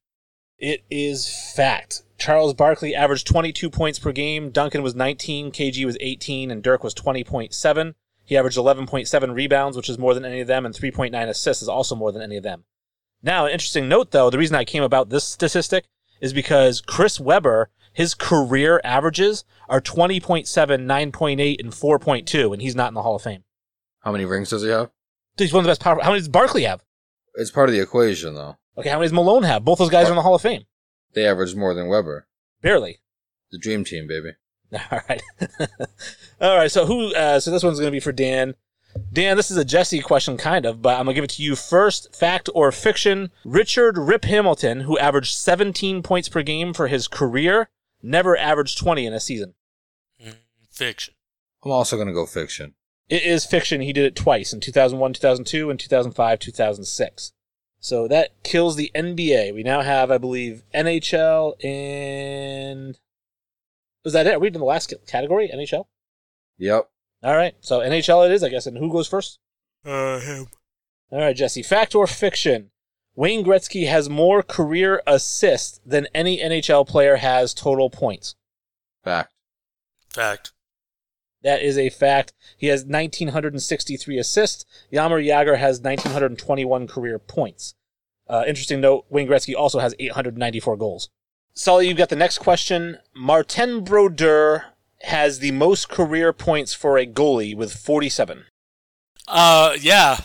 [0.59, 2.03] It is fact.
[2.17, 4.51] Charles Barkley averaged 22 points per game.
[4.51, 7.93] Duncan was 19, KG was 18, and Dirk was 20.7.
[8.25, 11.69] He averaged 11.7 rebounds, which is more than any of them, and 3.9 assists is
[11.69, 12.65] also more than any of them.
[13.23, 15.85] Now, an interesting note, though, the reason I came about this statistic
[16.21, 22.89] is because Chris Webber, his career averages are 20.7, 9.8, and 4.2, and he's not
[22.89, 23.45] in the Hall of Fame.
[24.01, 24.91] How many rings does he have?
[25.37, 25.99] He's one of the best power.
[26.01, 26.83] How many does Barkley have?
[27.35, 28.57] It's part of the equation, though.
[28.77, 29.65] Okay, how many does Malone have?
[29.65, 30.63] Both those guys are in the Hall of Fame.
[31.13, 32.27] They average more than Webber.
[32.61, 32.99] Barely.
[33.51, 34.31] The dream team, baby.
[34.91, 35.21] All right.
[36.41, 36.71] All right.
[36.71, 37.13] So who?
[37.13, 38.55] Uh, so this one's going to be for Dan.
[39.11, 41.43] Dan, this is a Jesse question, kind of, but I'm going to give it to
[41.43, 42.15] you first.
[42.15, 43.31] Fact or fiction?
[43.45, 47.69] Richard Rip Hamilton, who averaged 17 points per game for his career,
[48.01, 49.53] never averaged 20 in a season.
[50.23, 50.35] Mm,
[50.71, 51.13] fiction.
[51.63, 52.73] I'm also gonna go fiction.
[53.09, 53.81] It is fiction.
[53.81, 57.33] He did it twice in 2001, 2002, and 2005, 2006.
[57.79, 59.53] So that kills the NBA.
[59.53, 62.99] We now have, I believe, NHL and.
[64.03, 64.35] Was that it?
[64.35, 65.49] Are we in the last category?
[65.53, 65.85] NHL?
[66.57, 66.89] Yep.
[67.23, 67.55] All right.
[67.61, 68.65] So NHL it is, I guess.
[68.65, 69.39] And who goes first?
[69.85, 70.47] Uh, him.
[71.11, 71.63] All right, Jesse.
[71.63, 72.71] Fact or fiction?
[73.15, 78.35] Wayne Gretzky has more career assists than any NHL player has total points.
[79.03, 79.33] Fact.
[80.09, 80.53] Fact.
[81.43, 82.33] That is a fact.
[82.57, 84.65] He has 1,963 assists.
[84.91, 87.75] Jaromir Jagr has 1,921 career points.
[88.27, 91.09] Uh, interesting note, Wayne Gretzky also has 894 goals.
[91.53, 92.97] Sully, you've got the next question.
[93.15, 94.65] Martin Brodeur
[95.01, 98.45] has the most career points for a goalie with 47.
[99.27, 100.17] Uh, yeah.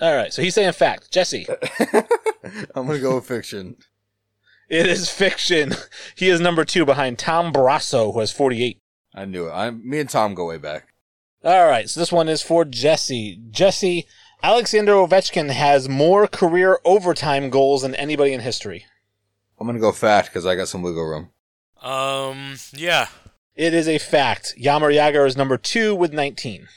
[0.00, 1.10] All right, so he's saying fact.
[1.10, 1.46] Jesse,
[2.74, 3.76] I'm gonna go with fiction.
[4.68, 5.72] it is fiction.
[6.14, 8.78] He is number two behind Tom Barrasso, who has 48.
[9.16, 9.52] I knew it.
[9.52, 10.92] I, me and Tom go way back.
[11.42, 13.40] All right, so this one is for Jesse.
[13.50, 14.06] Jesse,
[14.42, 18.84] Alexander Ovechkin has more career overtime goals than anybody in history.
[19.58, 21.30] I'm gonna go fact because I got some wiggle room.
[21.80, 23.08] Um, yeah.
[23.54, 24.54] It is a fact.
[24.60, 26.68] Jaromir Jagr is number two with 19.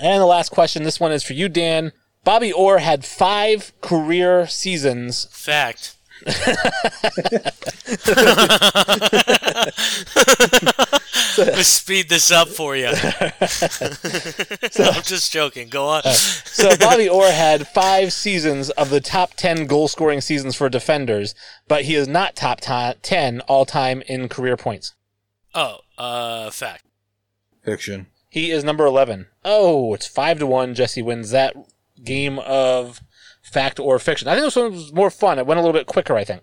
[0.00, 1.92] And the last question, this one is for you, Dan.
[2.22, 5.26] Bobby Orr had five career seasons.
[5.32, 5.96] Fact.
[11.38, 12.86] Let's speed this up for you.
[12.90, 12.92] I'm
[15.02, 15.68] just joking.
[15.68, 16.02] Go on.
[16.02, 21.34] So Bobby Orr had five seasons of the top 10 goal scoring seasons for defenders,
[21.66, 24.94] but he is not top ti- 10 all time in career points.
[25.54, 26.84] Oh, uh, fact.
[27.62, 28.06] Fiction.
[28.28, 29.26] He is number 11.
[29.44, 30.74] Oh, it's 5 to 1.
[30.74, 31.54] Jesse wins that
[32.04, 33.00] game of
[33.42, 34.28] fact or fiction.
[34.28, 35.38] I think this one was more fun.
[35.38, 36.42] It went a little bit quicker, I think.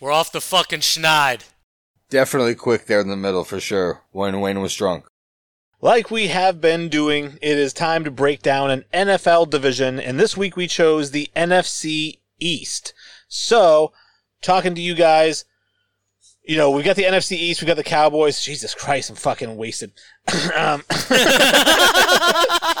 [0.00, 1.42] We're off the fucking schneid.
[2.10, 4.02] Definitely quick there in the middle for sure.
[4.10, 5.06] When Wayne was drunk.
[5.80, 10.20] Like we have been doing, it is time to break down an NFL division, and
[10.20, 12.92] this week we chose the NFC East.
[13.28, 13.92] So,
[14.42, 15.46] talking to you guys,
[16.42, 18.42] you know, we've got the NFC East, we've got the Cowboys.
[18.42, 19.92] Jesus Christ, I'm fucking wasted.
[20.54, 20.82] um,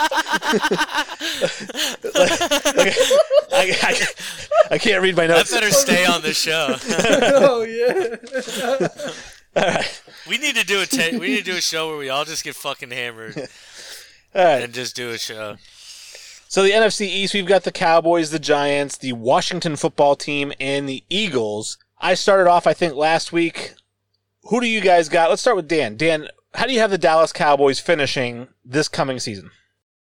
[2.14, 2.94] like,
[3.52, 4.06] I, I,
[4.72, 5.52] I can't read my notes.
[5.52, 5.60] I notes.
[5.60, 6.76] better stay on the show.
[6.88, 8.16] oh yeah.
[9.56, 10.02] All right.
[10.28, 12.24] We need to do a ta- we need to do a show where we all
[12.24, 13.36] just get fucking hammered
[14.34, 14.62] All right.
[14.62, 15.56] and just do a show.
[16.46, 20.88] So the NFC East, we've got the Cowboys, the Giants, the Washington football team, and
[20.88, 21.78] the Eagles.
[21.98, 23.74] I started off, I think, last week.
[24.44, 25.30] Who do you guys got?
[25.30, 25.96] Let's start with Dan.
[25.96, 29.50] Dan, how do you have the Dallas Cowboys finishing this coming season?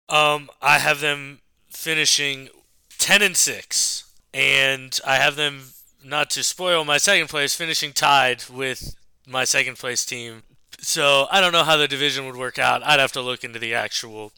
[0.10, 1.39] Um, I have them
[1.70, 2.49] finishing
[2.97, 8.43] ten and six, and I have them not to spoil my second place, finishing tied
[8.49, 8.95] with
[9.28, 10.43] my second place team.
[10.80, 12.86] So I don't know how the division would work out.
[12.86, 14.32] I'd have to look into the actual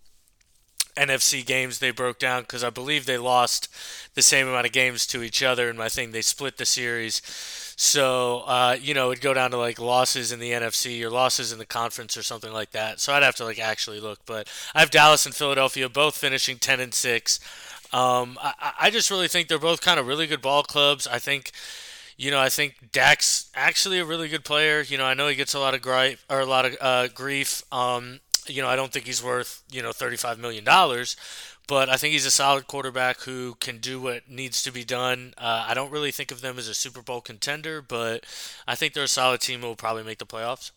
[0.95, 3.67] NFC games they broke down because I believe they lost
[4.15, 7.21] the same amount of games to each other, and I think they split the series.
[7.79, 11.51] So uh, you know, it'd go down to like losses in the NFC or losses
[11.51, 12.99] in the conference or something like that.
[12.99, 14.19] So I'd have to like actually look.
[14.25, 17.39] But I have Dallas and Philadelphia both finishing ten and six.
[17.93, 21.05] Um, I, I just really think they're both kind of really good ball clubs.
[21.05, 21.51] I think
[22.17, 24.81] you know, I think Dak's actually a really good player.
[24.81, 27.07] You know, I know he gets a lot of gripe or a lot of uh,
[27.09, 27.61] grief.
[27.71, 31.15] Um, you know, I don't think he's worth you know thirty-five million dollars,
[31.67, 35.33] but I think he's a solid quarterback who can do what needs to be done.
[35.37, 38.25] Uh, I don't really think of them as a Super Bowl contender, but
[38.67, 40.71] I think they're a solid team who will probably make the playoffs.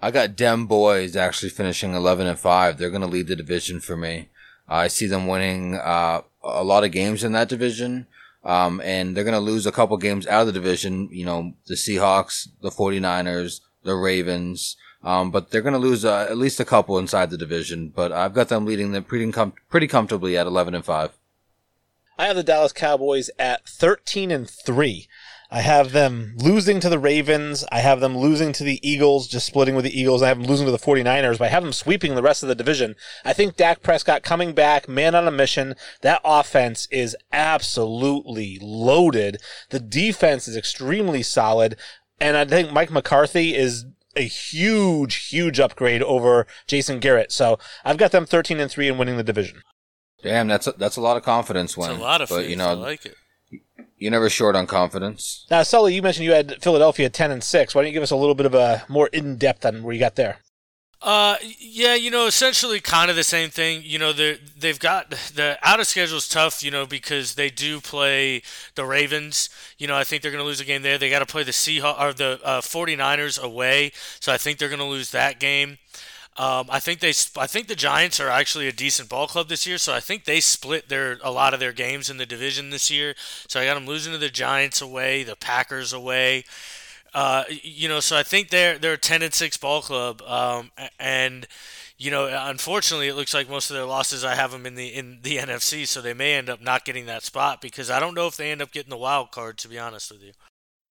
[0.00, 2.76] I got Dem Boys actually finishing 11 and 5.
[2.76, 4.28] They're going to lead the division for me.
[4.68, 8.06] I see them winning uh, a lot of games in that division.
[8.44, 11.08] Um, and they're going to lose a couple games out of the division.
[11.10, 14.76] You know, the Seahawks, the 49ers, the Ravens.
[15.04, 17.88] Um, but they're going to lose uh, at least a couple inside the division.
[17.88, 21.12] But I've got them leading them pretty, com- pretty comfortably at 11 and 5.
[22.16, 25.08] I have the Dallas Cowboys at 13 and 3.
[25.50, 27.64] I have them losing to the Ravens.
[27.70, 30.22] I have them losing to the Eagles, just splitting with the Eagles.
[30.22, 32.48] I have them losing to the 49ers, but I have them sweeping the rest of
[32.48, 32.96] the division.
[33.24, 35.76] I think Dak Prescott coming back, man on a mission.
[36.00, 39.38] That offense is absolutely loaded.
[39.70, 41.76] The defense is extremely solid.
[42.20, 43.84] And I think Mike McCarthy is
[44.16, 47.32] a huge, huge upgrade over Jason Garrett.
[47.32, 49.62] So I've got them 13 and 3 and winning the division.
[50.22, 51.90] Damn, that's a, that's a lot of confidence win.
[51.90, 52.50] It's a lot of but faith.
[52.50, 53.14] you know, I like it.
[53.98, 55.46] you're never short on confidence.
[55.50, 57.74] Now, Sully, you mentioned you had Philadelphia 10 and 6.
[57.74, 59.92] Why don't you give us a little bit of a more in depth on where
[59.92, 60.38] you got there?
[61.04, 63.82] Uh, yeah, you know, essentially kind of the same thing.
[63.84, 67.50] You know, they they've got the out of schedule is tough, you know, because they
[67.50, 68.40] do play
[68.74, 69.50] the Ravens.
[69.76, 70.96] You know, I think they're going to lose a game there.
[70.96, 74.70] They got to play the Seahawks or the uh, 49ers away, so I think they're
[74.70, 75.76] going to lose that game.
[76.38, 79.66] Um, I think they, I think the Giants are actually a decent ball club this
[79.66, 82.70] year, so I think they split their a lot of their games in the division
[82.70, 83.14] this year.
[83.46, 86.44] So I got them losing to the Giants away, the Packers away.
[87.14, 90.72] Uh, you know, so I think they're they're a ten and six ball club, um,
[90.98, 91.46] and
[91.96, 94.88] you know, unfortunately, it looks like most of their losses I have them in the
[94.88, 98.14] in the NFC, so they may end up not getting that spot because I don't
[98.14, 99.58] know if they end up getting the wild card.
[99.58, 100.32] To be honest with you,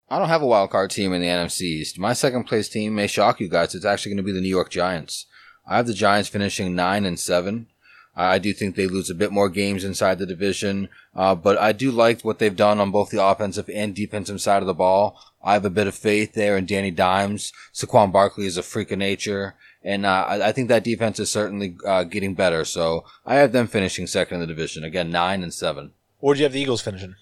[0.09, 1.99] I don't have a wild card team in the NFC East.
[1.99, 3.75] My second place team may shock you guys.
[3.75, 5.25] It's actually going to be the New York Giants.
[5.67, 7.67] I have the Giants finishing nine and seven.
[8.15, 11.71] I do think they lose a bit more games inside the division, uh, but I
[11.71, 15.19] do like what they've done on both the offensive and defensive side of the ball.
[15.43, 17.51] I have a bit of faith there in Danny Dimes.
[17.73, 21.31] Saquon Barkley is a freak of nature, and uh, I, I, think that defense is
[21.31, 22.63] certainly uh, getting better.
[22.65, 25.93] So I have them finishing second in the division again, nine and seven.
[26.19, 27.15] Where do you have the Eagles finishing?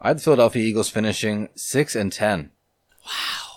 [0.00, 2.52] I had the Philadelphia Eagles finishing six and ten.
[3.04, 3.47] Wow,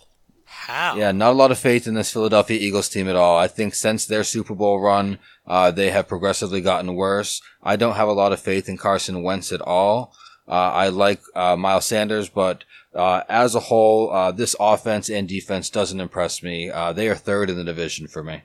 [0.98, 3.38] Yeah, not a lot of faith in this Philadelphia Eagles team at all.
[3.38, 7.42] I think since their Super Bowl run, uh, they have progressively gotten worse.
[7.62, 10.14] I don't have a lot of faith in Carson Wentz at all.
[10.48, 12.64] Uh, I like uh, Miles Sanders, but
[12.94, 16.70] uh, as a whole, uh, this offense and defense doesn't impress me.
[16.70, 18.44] Uh, they are third in the division for me.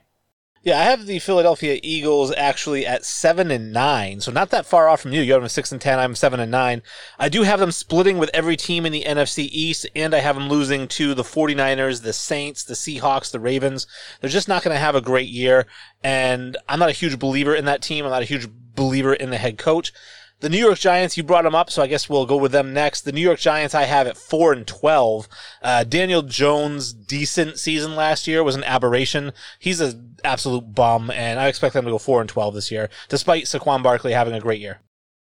[0.63, 4.89] Yeah, I have the Philadelphia Eagles actually at seven and nine, so not that far
[4.89, 5.21] off from you.
[5.21, 5.99] You have them six and ten.
[5.99, 6.81] I'm seven and nine.
[7.19, 10.35] I do have them splitting with every team in the NFC East, and I have
[10.35, 13.87] them losing to the 49ers, the Saints, the Seahawks, the Ravens.
[14.19, 15.67] They're just not going to have a great year,
[16.03, 18.03] and I'm not a huge believer in that team.
[18.03, 19.93] I'm not a huge believer in the head coach.
[20.39, 22.71] The New York Giants, you brought them up, so I guess we'll go with them
[22.71, 23.01] next.
[23.01, 25.27] The New York Giants, I have at four and twelve.
[25.63, 29.33] Uh, Daniel Jones' decent season last year was an aberration.
[29.57, 32.87] He's an absolute bum, and I expect them to go four and twelve this year,
[33.09, 34.79] despite Saquon Barkley having a great year.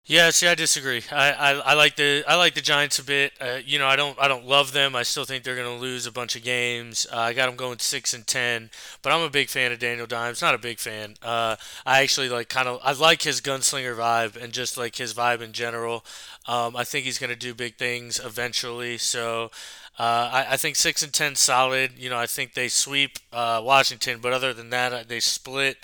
[0.06, 1.02] Yeah, see, I disagree.
[1.12, 3.32] I, I, I like the I like the Giants a bit.
[3.40, 4.96] Uh, you know, I don't I don't love them.
[4.96, 7.06] I still think they're going to lose a bunch of games.
[7.12, 8.70] Uh, I got them going six and ten,
[9.02, 10.42] but I'm a big fan of Daniel Dimes.
[10.42, 11.14] Not a big fan.
[11.22, 11.54] Uh,
[11.86, 15.42] I actually like kind of I like his gunslinger vibe and just like his vibe
[15.42, 16.04] in general.
[16.48, 18.98] Um, I think he's going to do big things eventually.
[18.98, 19.50] So.
[19.98, 21.98] Uh, I, I, think six and ten solid.
[21.98, 25.76] You know, I think they sweep uh, Washington, but other than that, they split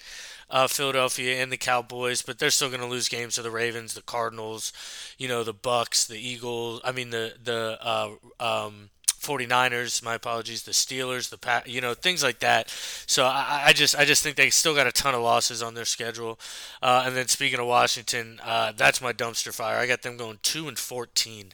[0.49, 3.95] uh, Philadelphia and the Cowboys, but they're still going to lose games to the Ravens,
[3.95, 4.73] the Cardinals,
[5.19, 6.81] you know, the Bucks, the Eagles.
[6.85, 8.91] I mean, the the uh, um,
[9.27, 12.69] 49ers, my apologies, the Steelers, the Pat, you know, things like that.
[13.07, 15.75] So I, I just I just think they still got a ton of losses on
[15.75, 16.39] their schedule.
[16.81, 19.79] Uh, and then speaking of Washington, uh, that's my dumpster fire.
[19.79, 21.53] I got them going two and 14.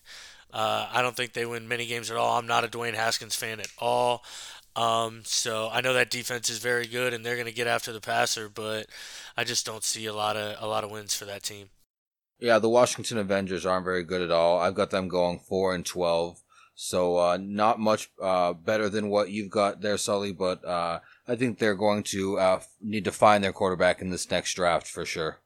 [0.52, 2.38] Uh, I don't think they win many games at all.
[2.38, 4.22] I'm not a Dwayne Haskins fan at all.
[4.74, 7.92] Um, so I know that defense is very good and they're going to get after
[7.92, 8.86] the passer, but
[9.36, 11.68] I just don't see a lot of a lot of wins for that team.
[12.38, 14.58] Yeah, the Washington Avengers aren't very good at all.
[14.58, 16.42] I've got them going four and twelve,
[16.74, 20.32] so uh, not much uh, better than what you've got there, Sully.
[20.32, 24.30] But uh, I think they're going to uh, need to find their quarterback in this
[24.30, 25.38] next draft for sure.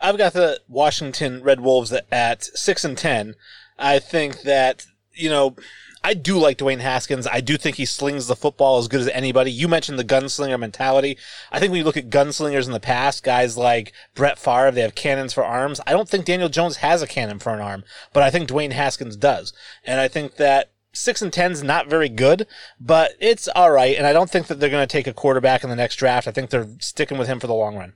[0.00, 3.34] I've got the Washington Red Wolves at six and ten.
[3.78, 4.84] I think that
[5.14, 5.56] you know
[6.02, 7.26] I do like Dwayne Haskins.
[7.26, 9.50] I do think he slings the football as good as anybody.
[9.50, 11.18] You mentioned the gunslinger mentality.
[11.50, 14.82] I think when you look at gunslingers in the past, guys like Brett Favre, they
[14.82, 15.80] have cannons for arms.
[15.86, 18.72] I don't think Daniel Jones has a cannon for an arm, but I think Dwayne
[18.72, 19.52] Haskins does.
[19.84, 22.46] And I think that six and ten's not very good,
[22.80, 23.96] but it's all right.
[23.96, 26.28] And I don't think that they're going to take a quarterback in the next draft.
[26.28, 27.94] I think they're sticking with him for the long run.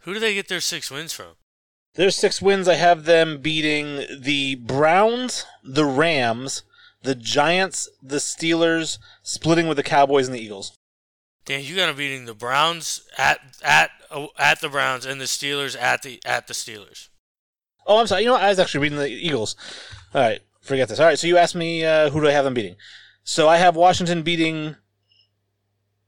[0.00, 1.36] Who do they get their six wins from?
[1.94, 2.68] There's six wins.
[2.68, 6.62] I have them beating the Browns, the Rams,
[7.02, 10.76] the Giants, the Steelers, splitting with the Cowboys and the Eagles.
[11.44, 13.90] Dan, you got them beating the Browns at at
[14.38, 17.08] at the Browns and the Steelers at the at the Steelers.
[17.86, 18.22] Oh, I'm sorry.
[18.22, 18.42] You know what?
[18.42, 19.56] I was actually reading the Eagles.
[20.14, 21.00] All right, forget this.
[21.00, 22.76] All right, so you asked me uh, who do I have them beating?
[23.24, 24.76] So I have Washington beating.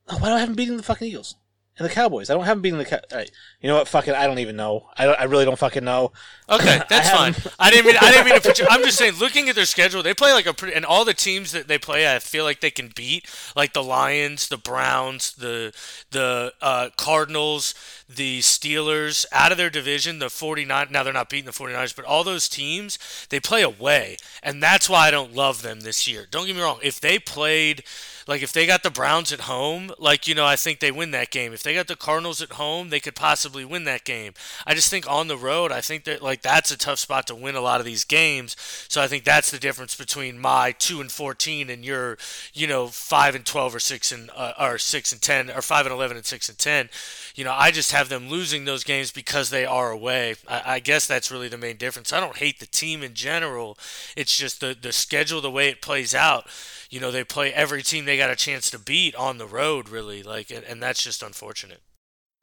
[0.08, 1.36] Oh, why do I have them beating the fucking Eagles?
[1.78, 2.28] And the Cowboys.
[2.28, 2.84] I don't have them beating the.
[2.84, 3.30] Cow- right.
[3.62, 3.88] You know what?
[3.88, 4.88] Fucking, I don't even know.
[4.96, 6.12] I, I really don't fucking know.
[6.50, 7.52] Okay, that's I fine.
[7.58, 7.96] I didn't mean.
[7.98, 8.66] I didn't mean to put you.
[8.70, 9.14] I'm just saying.
[9.14, 10.74] Looking at their schedule, they play like a pretty.
[10.74, 13.82] And all the teams that they play, I feel like they can beat, like the
[13.82, 15.72] Lions, the Browns, the
[16.10, 17.74] the uh, Cardinals,
[18.06, 20.88] the Steelers out of their division, the 49.
[20.90, 22.98] Now they're not beating the 49ers, but all those teams
[23.30, 26.26] they play away, and that's why I don't love them this year.
[26.30, 26.80] Don't get me wrong.
[26.82, 27.82] If they played
[28.26, 31.10] like if they got the Browns at home, like you know, I think they win
[31.12, 31.52] that game.
[31.52, 34.34] If they got the Cardinals at home, they could possibly win that game.
[34.66, 37.34] I just think on the road, I think that like that's a tough spot to
[37.34, 38.56] win a lot of these games.
[38.88, 42.18] So I think that's the difference between my two and fourteen and your,
[42.52, 45.86] you know, five and twelve or six and uh, or six and ten or five
[45.86, 46.88] and eleven and six and ten.
[47.34, 50.34] You know, I just have them losing those games because they are away.
[50.48, 52.12] I, I guess that's really the main difference.
[52.12, 53.78] I don't hate the team in general.
[54.16, 56.46] It's just the the schedule, the way it plays out
[56.92, 59.88] you know they play every team they got a chance to beat on the road
[59.88, 61.80] really like and, and that's just unfortunate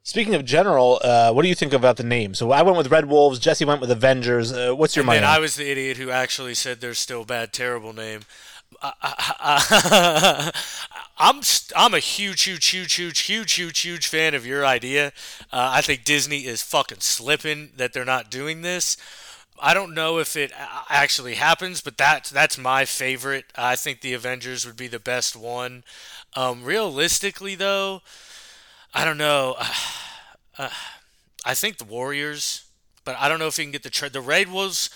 [0.02, 2.34] Speaking of general, uh, what do you think about the name?
[2.34, 3.38] So I went with Red Wolves.
[3.38, 4.52] Jesse went with Avengers.
[4.52, 5.26] Uh, what's your and mind?
[5.26, 8.22] I was the idiot who actually said there's still bad, terrible name.
[8.82, 10.52] I,
[11.20, 11.42] am
[11.76, 15.08] I'm a huge, huge, huge, huge, huge, huge, huge fan of your idea.
[15.52, 18.98] Uh, I think Disney is fucking slipping that they're not doing this.
[19.62, 20.52] I don't know if it
[20.90, 23.46] actually happens, but that's that's my favorite.
[23.56, 25.84] I think the Avengers would be the best one.
[26.36, 28.02] Um, realistically, though,
[28.94, 29.56] I don't know.
[30.58, 30.68] Uh,
[31.46, 32.66] I think the Warriors,
[33.06, 34.12] but I don't know if he can get the trade.
[34.12, 34.90] The Red Wolves.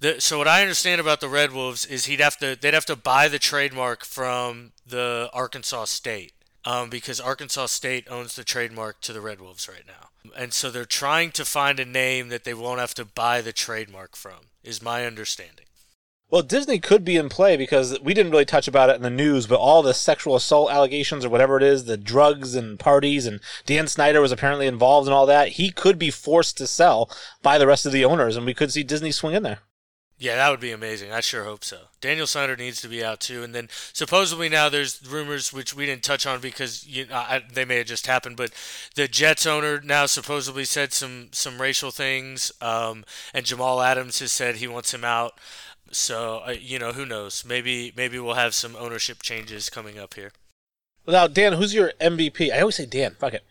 [0.00, 2.86] The, so what I understand about the Red Wolves is he'd have to they'd have
[2.86, 6.32] to buy the trademark from the Arkansas State
[6.64, 10.08] um, because Arkansas State owns the trademark to the Red Wolves right now.
[10.36, 13.52] And so they're trying to find a name that they won't have to buy the
[13.52, 15.66] trademark from, is my understanding.
[16.30, 19.10] Well, Disney could be in play because we didn't really touch about it in the
[19.10, 23.26] news, but all the sexual assault allegations or whatever it is, the drugs and parties,
[23.26, 25.48] and Dan Snyder was apparently involved in all that.
[25.48, 27.10] He could be forced to sell
[27.42, 29.58] by the rest of the owners, and we could see Disney swing in there.
[30.20, 31.12] Yeah, that would be amazing.
[31.12, 31.78] I sure hope so.
[32.02, 35.86] Daniel Snyder needs to be out too, and then supposedly now there's rumors which we
[35.86, 38.52] didn't touch on because you, I, they may have just happened, but
[38.96, 44.30] the Jets owner now supposedly said some some racial things, um, and Jamal Adams has
[44.30, 45.38] said he wants him out.
[45.90, 47.42] So uh, you know, who knows?
[47.42, 50.32] Maybe maybe we'll have some ownership changes coming up here.
[51.06, 52.52] Now, Dan, who's your MVP?
[52.52, 53.16] I always say Dan.
[53.18, 53.44] Fuck it.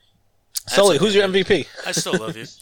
[0.68, 1.66] Sully, who's your MVP?
[1.88, 2.46] I still love you.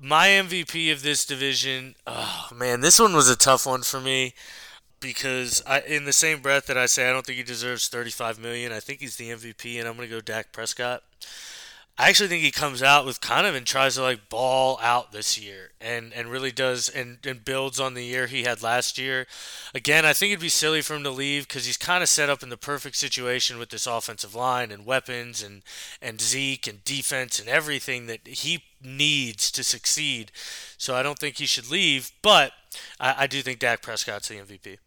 [0.00, 4.34] my MVP of this division, oh man, this one was a tough one for me
[4.98, 8.38] because I, in the same breath that I say I don't think he deserves 35
[8.38, 11.02] million, I think he's the MVP, and I'm gonna go Dak Prescott.
[12.00, 15.12] I actually think he comes out with kind of and tries to like ball out
[15.12, 18.96] this year and, and really does and, and builds on the year he had last
[18.96, 19.26] year.
[19.74, 22.30] Again, I think it'd be silly for him to leave because he's kind of set
[22.30, 25.60] up in the perfect situation with this offensive line and weapons and,
[26.00, 30.32] and Zeke and defense and everything that he needs to succeed.
[30.78, 32.52] So I don't think he should leave, but
[32.98, 34.78] I, I do think Dak Prescott's the MVP.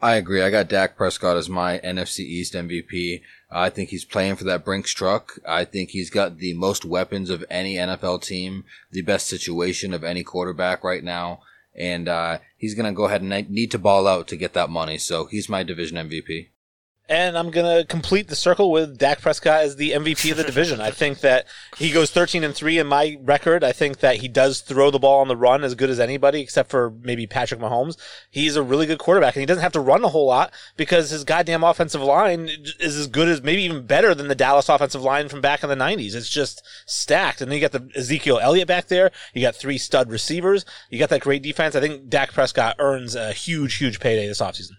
[0.00, 0.42] I agree.
[0.42, 3.22] I got Dak Prescott as my NFC East MVP.
[3.50, 5.38] I think he's playing for that Brinks truck.
[5.46, 10.02] I think he's got the most weapons of any NFL team, the best situation of
[10.02, 11.40] any quarterback right now.
[11.78, 14.70] and uh, he's going to go ahead and need to ball out to get that
[14.70, 14.98] money.
[14.98, 16.48] So he's my division MVP.
[17.08, 20.42] And I'm going to complete the circle with Dak Prescott as the MVP of the
[20.52, 20.80] division.
[20.80, 21.46] I think that
[21.76, 23.62] he goes 13 and 3 in my record.
[23.62, 26.40] I think that he does throw the ball on the run as good as anybody,
[26.40, 27.96] except for maybe Patrick Mahomes.
[28.28, 31.10] He's a really good quarterback, and he doesn't have to run a whole lot because
[31.10, 32.50] his goddamn offensive line
[32.80, 35.68] is as good as maybe even better than the Dallas offensive line from back in
[35.68, 36.16] the 90s.
[36.16, 37.40] It's just stacked.
[37.40, 39.12] And then you got the Ezekiel Elliott back there.
[39.32, 40.64] You got three stud receivers.
[40.90, 41.76] You got that great defense.
[41.76, 44.72] I think Dak Prescott earns a huge, huge payday this offseason.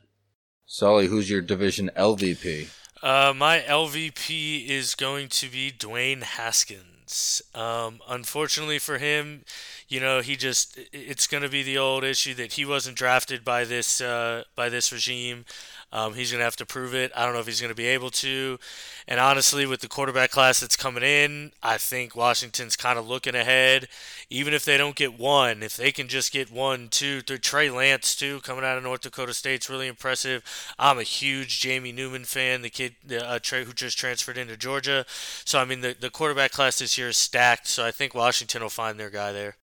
[0.69, 2.67] Sully, who's your division LVP?
[3.01, 7.41] Uh, my LVP is going to be Dwayne Haskins.
[7.55, 9.45] Um, unfortunately for him,
[9.87, 13.45] you know, he just it's going to be the old issue that he wasn't drafted
[13.45, 15.45] by this uh, by this regime.
[15.91, 17.11] Um, he's going to have to prove it.
[17.15, 18.59] I don't know if he's going to be able to.
[19.07, 23.35] And honestly, with the quarterback class that's coming in, I think Washington's kind of looking
[23.35, 23.87] ahead.
[24.29, 27.37] Even if they don't get one, if they can just get one, two, three.
[27.37, 30.43] Trey Lance, too, coming out of North Dakota State's really impressive.
[30.77, 35.05] I'm a huge Jamie Newman fan, the kid uh, Trey, who just transferred into Georgia.
[35.45, 37.67] So, I mean, the, the quarterback class this year is stacked.
[37.67, 39.55] So I think Washington will find their guy there.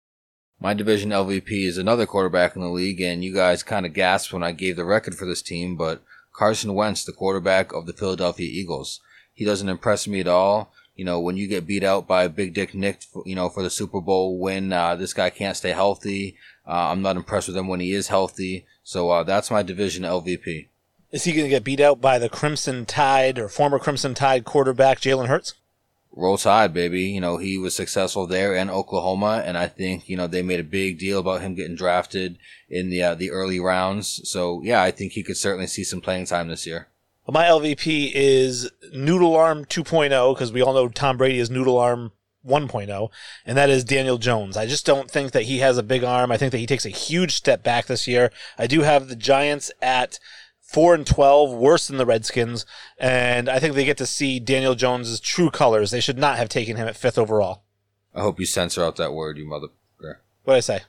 [0.60, 4.32] My division LVP is another quarterback in the league, and you guys kind of gasped
[4.32, 6.02] when I gave the record for this team, but
[6.34, 9.00] Carson Wentz, the quarterback of the Philadelphia Eagles.
[9.32, 10.72] He doesn't impress me at all.
[10.94, 13.70] You know, when you get beat out by Big Dick Nick, you know, for the
[13.70, 16.36] Super Bowl win, uh, this guy can't stay healthy.
[16.66, 18.66] Uh, I'm not impressed with him when he is healthy.
[18.82, 20.68] So uh, that's my division LVP.
[21.10, 24.44] Is he going to get beat out by the Crimson Tide or former Crimson Tide
[24.44, 25.54] quarterback Jalen Hurts?
[26.16, 27.02] Roll Tide, baby.
[27.02, 30.60] You know, he was successful there in Oklahoma, and I think, you know, they made
[30.60, 32.38] a big deal about him getting drafted
[32.68, 34.20] in the, uh, the early rounds.
[34.24, 36.88] So, yeah, I think he could certainly see some playing time this year.
[37.26, 41.78] Well, my LVP is Noodle Arm 2.0, because we all know Tom Brady is Noodle
[41.78, 42.12] Arm
[42.46, 43.10] 1.0,
[43.46, 44.56] and that is Daniel Jones.
[44.56, 46.30] I just don't think that he has a big arm.
[46.30, 48.30] I think that he takes a huge step back this year.
[48.58, 50.18] I do have the Giants at
[50.74, 52.66] four and twelve, worse than the Redskins,
[52.98, 55.92] and I think they get to see Daniel Jones's true colors.
[55.92, 57.62] They should not have taken him at fifth overall.
[58.12, 59.68] I hope you censor out that word, you mother.
[60.44, 60.80] What did I say?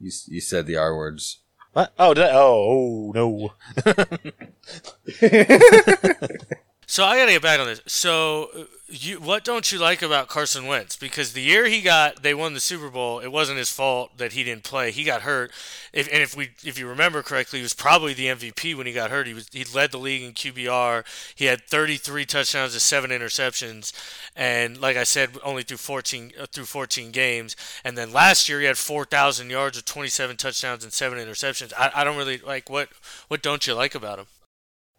[0.00, 1.38] You you said the R words.
[1.72, 1.92] What?
[1.98, 2.30] Oh, did I?
[2.32, 3.52] Oh, oh no.
[6.86, 7.80] so I gotta get back on this.
[7.86, 10.96] So you, what don't you like about Carson Wentz?
[10.96, 13.18] Because the year he got, they won the Super Bowl.
[13.18, 14.90] It wasn't his fault that he didn't play.
[14.90, 15.50] He got hurt.
[15.92, 18.92] If, and if we, if you remember correctly, he was probably the MVP when he
[18.92, 19.26] got hurt.
[19.26, 21.04] He was, he led the league in QBR.
[21.34, 23.92] He had 33 touchdowns and seven interceptions,
[24.36, 27.56] and like I said, only through 14 uh, through 14 games.
[27.84, 31.72] And then last year he had 4,000 yards with 27 touchdowns and seven interceptions.
[31.78, 32.90] I, I don't really like what,
[33.28, 34.26] what don't you like about him?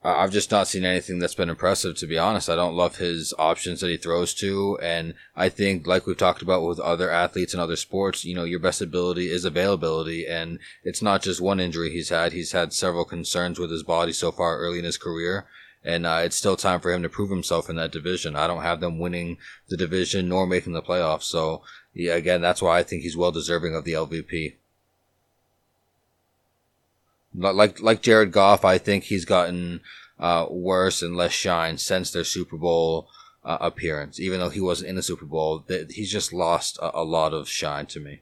[0.05, 2.47] I've just not seen anything that's been impressive, to be honest.
[2.47, 4.77] I don't love his options that he throws to.
[4.79, 8.43] And I think, like we've talked about with other athletes and other sports, you know,
[8.43, 10.27] your best ability is availability.
[10.27, 12.33] And it's not just one injury he's had.
[12.33, 15.47] He's had several concerns with his body so far early in his career.
[15.83, 18.35] And uh, it's still time for him to prove himself in that division.
[18.35, 19.37] I don't have them winning
[19.69, 21.23] the division nor making the playoffs.
[21.23, 24.55] So, yeah, again, that's why I think he's well deserving of the LVP
[27.37, 29.81] like like Jared Goff, I think he's gotten
[30.19, 33.07] uh, worse and less shine since their Super Bowl
[33.43, 34.19] uh, appearance.
[34.19, 37.49] Even though he wasn't in the Super Bowl, he's just lost a, a lot of
[37.49, 38.21] shine to me.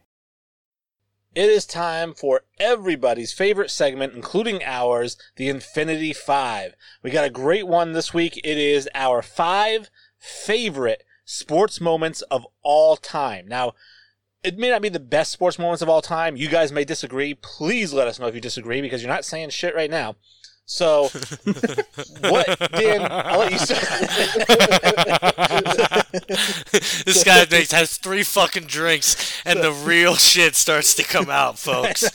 [1.36, 6.76] It is time for everybody's favorite segment, including ours, the Infinity Five.
[7.01, 8.38] We got a great one this week.
[8.43, 9.89] It is our five
[10.20, 13.47] favorite sports moments of all time.
[13.47, 13.74] Now,
[14.43, 16.35] it may not be the best sports moments of all time.
[16.35, 17.33] You guys may disagree.
[17.33, 20.15] Please let us know if you disagree because you're not saying shit right now.
[20.65, 21.03] So,
[22.21, 23.05] what, Dan?
[23.09, 23.75] I'll let you say.
[27.03, 32.05] this guy has three fucking drinks, and the real shit starts to come out, folks.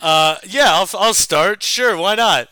[0.00, 1.62] Uh, yeah, I'll, I'll start.
[1.62, 2.48] Sure, why not?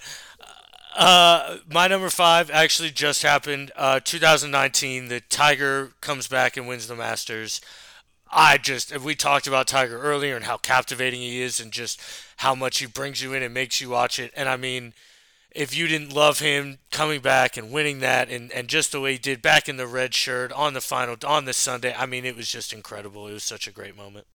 [0.94, 3.72] Uh, my number five actually just happened.
[3.74, 7.62] Uh, 2019, the Tiger comes back and wins the Masters.
[8.30, 12.00] I just, we talked about Tiger earlier and how captivating he is and just
[12.38, 14.32] how much he brings you in and makes you watch it.
[14.36, 14.92] And I mean,
[15.50, 19.12] if you didn't love him coming back and winning that and, and just the way
[19.12, 22.24] he did back in the red shirt on the final, on this Sunday, I mean,
[22.24, 23.26] it was just incredible.
[23.26, 24.26] It was such a great moment.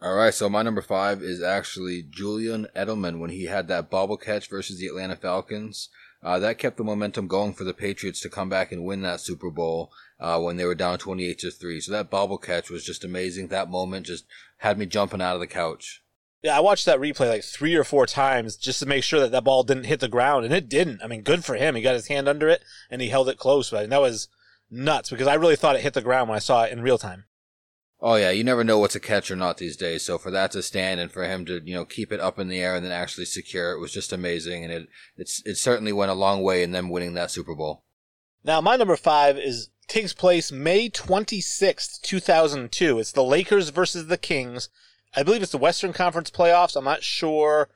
[0.00, 4.16] All right, so my number five is actually Julian Edelman when he had that bobble
[4.16, 5.90] catch versus the Atlanta Falcons.
[6.22, 9.20] Uh, that kept the momentum going for the Patriots to come back and win that
[9.20, 11.80] Super Bowl uh, when they were down 28 to 3.
[11.80, 13.48] So that bobble catch was just amazing.
[13.48, 14.24] That moment just
[14.58, 16.02] had me jumping out of the couch.
[16.42, 19.30] Yeah, I watched that replay like three or four times just to make sure that
[19.30, 21.00] that ball didn't hit the ground, and it didn't.
[21.02, 21.76] I mean, good for him.
[21.76, 24.28] He got his hand under it and he held it close, but that was
[24.68, 26.98] nuts because I really thought it hit the ground when I saw it in real
[26.98, 27.24] time.
[28.04, 30.04] Oh yeah, you never know what's a catch or not these days.
[30.04, 32.48] So for that to stand and for him to you know keep it up in
[32.48, 35.92] the air and then actually secure it was just amazing, and it it's it certainly
[35.92, 37.84] went a long way in them winning that Super Bowl.
[38.44, 42.98] Now, my number five is takes place May 26th, 2002.
[42.98, 44.68] It's the Lakers versus the Kings.
[45.14, 46.74] I believe it's the Western Conference playoffs.
[46.74, 47.68] I'm not sure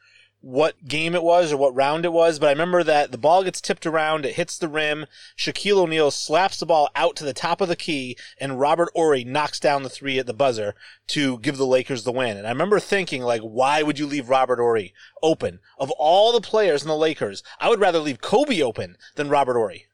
[0.47, 3.43] what game it was or what round it was, but I remember that the ball
[3.43, 7.33] gets tipped around, it hits the rim, Shaquille O'Neal slaps the ball out to the
[7.33, 10.77] top of the key, and Robert Horry knocks down the three at the buzzer
[11.09, 12.37] to give the Lakers the win.
[12.37, 15.59] And I remember thinking, like, why would you leave Robert Horry open?
[15.79, 19.55] Of all the players in the Lakers, I would rather leave Kobe open than Robert
[19.55, 19.87] Horry.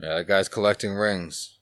[0.00, 1.58] Yeah, that guy's collecting rings.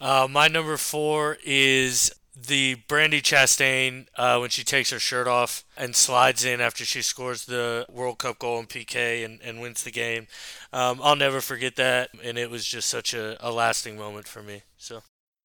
[0.00, 2.12] Uh, my number four is
[2.46, 7.02] the Brandi Chastain uh, when she takes her shirt off and slides in after she
[7.02, 10.26] scores the World Cup goal in PK and, and wins the game.
[10.72, 14.42] Um, I'll never forget that, and it was just such a, a lasting moment for
[14.42, 14.62] me.
[14.76, 15.02] So.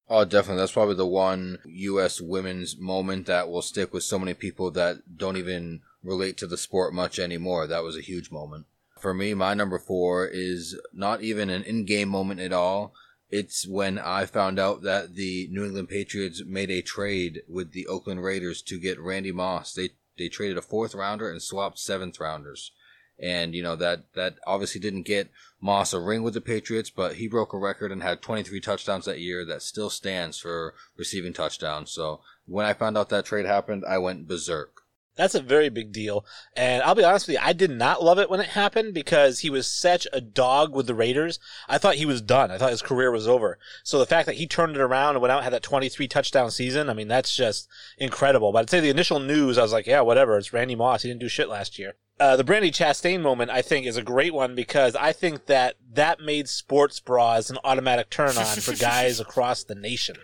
[0.08, 0.62] Oh, definitely.
[0.62, 2.22] That's probably the one U.S.
[2.22, 6.58] women's moment that will stick with so many people that don't even relate to the
[6.58, 7.66] sport much anymore.
[7.66, 8.68] That was a huge moment.
[9.00, 12.93] For me, my number four is not even an in game moment at all
[13.30, 17.88] it's when I found out that the New England Patriots made a trade with the
[17.88, 19.73] Oakland Raiders to get Randy Moss.
[19.73, 22.71] They they traded a fourth rounder and swapped seventh rounders.
[23.17, 27.15] And you know that that obviously didn't get Moss a ring with the Patriots, but
[27.15, 29.45] he broke a record and had 23 touchdowns that year.
[29.45, 31.91] That still stands for receiving touchdowns.
[31.91, 34.82] So when I found out that trade happened, I went berserk.
[35.16, 36.26] That's a very big deal.
[36.57, 39.39] And I'll be honest with you, I did not love it when it happened because
[39.39, 41.39] he was such a dog with the Raiders.
[41.70, 42.51] I thought he was done.
[42.51, 43.57] I thought his career was over.
[43.84, 46.07] So the fact that he turned it around and went out and had that 23
[46.07, 48.51] touchdown season, I mean, that's just incredible.
[48.51, 50.38] But I'd say the initial news, I was like, yeah, whatever.
[50.38, 51.03] It's Randy Moss.
[51.03, 51.93] He didn't do shit last year.
[52.18, 55.76] Uh, the Brandi Chastain moment, I think, is a great one because I think that
[55.93, 60.16] that made sports bras an automatic turn on for guys across the nation,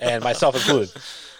[0.00, 0.92] and myself included.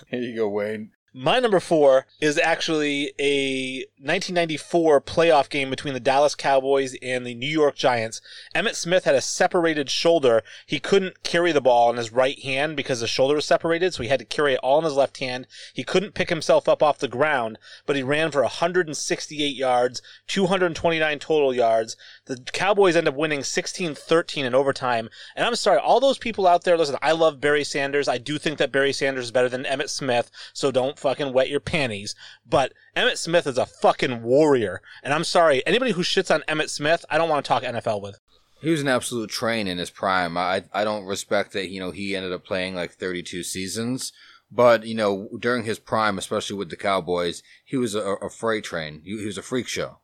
[0.08, 0.90] Here you go, Wayne.
[1.16, 7.36] My number four is actually a 1994 playoff game between the Dallas Cowboys and the
[7.36, 8.20] New York Giants.
[8.52, 10.42] Emmitt Smith had a separated shoulder.
[10.66, 14.02] He couldn't carry the ball in his right hand because the shoulder was separated, so
[14.02, 15.46] he had to carry it all in his left hand.
[15.72, 21.20] He couldn't pick himself up off the ground, but he ran for 168 yards, 229
[21.20, 21.96] total yards.
[22.24, 25.08] The Cowboys end up winning 16-13 in overtime.
[25.36, 28.08] And I'm sorry, all those people out there, listen, I love Barry Sanders.
[28.08, 31.50] I do think that Barry Sanders is better than Emmitt Smith, so don't fucking wet
[31.50, 32.14] your panties.
[32.48, 34.80] But Emmitt Smith is a fucking warrior.
[35.02, 38.00] And I'm sorry, anybody who shits on Emmitt Smith, I don't want to talk NFL
[38.02, 38.18] with.
[38.62, 40.38] He was an absolute train in his prime.
[40.38, 44.12] I I don't respect that, you know, he ended up playing like 32 seasons.
[44.50, 48.64] But, you know, during his prime, especially with the Cowboys, he was a, a freight
[48.64, 49.02] train.
[49.04, 49.98] He, he was a freak show.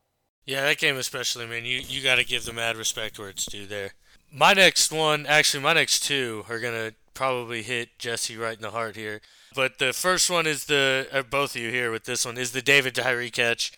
[0.44, 1.64] Yeah, that game especially, man.
[1.64, 3.92] You you got to give the mad respect where it's due there.
[4.32, 8.70] My next one, actually, my next two are gonna probably hit Jesse right in the
[8.70, 9.20] heart here.
[9.54, 12.52] But the first one is the uh, both of you here with this one is
[12.52, 13.72] the David Tyree catch.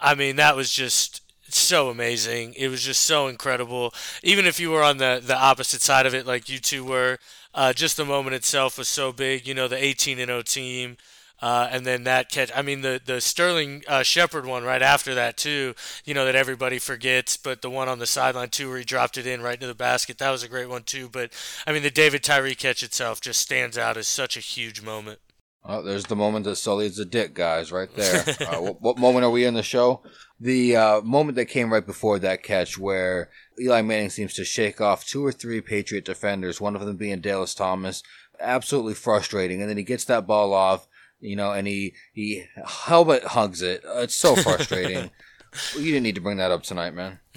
[0.00, 2.54] I mean, that was just so amazing.
[2.54, 3.92] It was just so incredible.
[4.22, 7.18] Even if you were on the the opposite side of it, like you two were,
[7.54, 9.46] uh, just the moment itself was so big.
[9.46, 10.96] You know, the 18 and 0 team.
[11.40, 15.14] Uh, and then that catch, I mean, the, the Sterling uh, Shepard one right after
[15.14, 15.74] that, too,
[16.04, 19.16] you know, that everybody forgets, but the one on the sideline, too, where he dropped
[19.16, 21.08] it in right into the basket, that was a great one, too.
[21.08, 21.32] But,
[21.66, 25.20] I mean, the David Tyree catch itself just stands out as such a huge moment.
[25.64, 28.24] Oh, there's the moment that Sully's a dick, guys, right there.
[28.40, 30.02] uh, what, what, moment are we in the show?
[30.40, 33.28] The uh, moment that came right before that catch where
[33.60, 37.20] Eli Manning seems to shake off two or three Patriot defenders, one of them being
[37.20, 38.02] Dallas Thomas.
[38.40, 39.60] Absolutely frustrating.
[39.60, 40.87] And then he gets that ball off
[41.20, 43.84] you know, and he he helmet hugs it.
[43.84, 45.10] Uh, it's so frustrating.
[45.76, 47.20] you didn't need to bring that up tonight, man.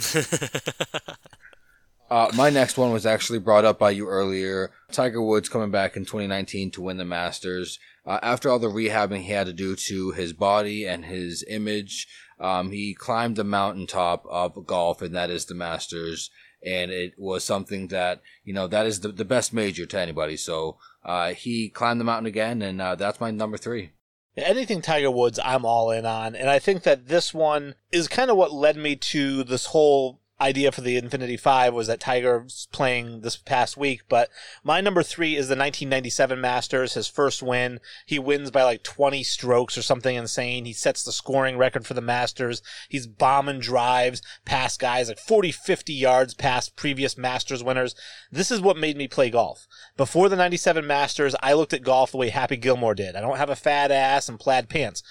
[2.11, 4.69] Uh, my next one was actually brought up by you earlier.
[4.91, 7.79] Tiger Woods coming back in 2019 to win the Masters.
[8.05, 12.09] Uh, after all the rehabbing he had to do to his body and his image,
[12.38, 16.29] um, he climbed the mountaintop of golf, and that is the Masters.
[16.65, 20.36] And it was something that, you know, that is the, the best major to anybody.
[20.36, 23.91] So uh, he climbed the mountain again, and uh, that's my number three.
[24.38, 26.36] Anything Tiger Woods, I'm all in on.
[26.36, 30.20] And I think that this one is kind of what led me to this whole
[30.42, 34.02] idea for the Infinity Five was that Tiger's playing this past week.
[34.10, 34.30] But
[34.64, 37.80] my number three is the 1997 Masters, his first win.
[38.06, 40.66] He wins by like 20 strokes or something insane.
[40.66, 42.62] He sets the scoring record for the Masters.
[42.89, 47.96] He's bombing drives past guys like 40, 50 yards past previous Masters winners.
[48.32, 49.68] This is what made me play golf.
[49.96, 53.16] Before the 97 Masters, I looked at golf the way Happy Gilmore did.
[53.16, 55.04] I don't have a fat ass and plaid pants.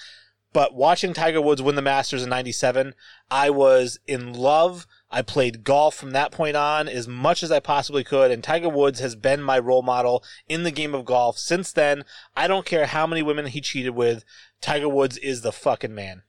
[0.53, 2.93] But watching Tiger Woods win the Masters in 97,
[3.29, 7.59] I was in love I played golf from that point on as much as I
[7.59, 11.37] possibly could, and Tiger Woods has been my role model in the game of golf.
[11.37, 12.05] Since then,
[12.35, 14.23] I don't care how many women he cheated with,
[14.61, 16.23] Tiger Woods is the fucking man.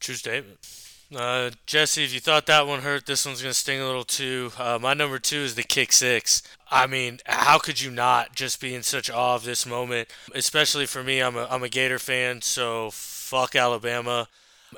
[0.00, 0.58] True statement.
[1.14, 4.04] Uh, Jesse, if you thought that one hurt, this one's going to sting a little
[4.04, 4.50] too.
[4.58, 6.42] Uh, my number two is the kick six.
[6.70, 10.08] I mean, how could you not just be in such awe of this moment?
[10.34, 14.28] Especially for me, I'm a, I'm a Gator fan, so fuck Alabama.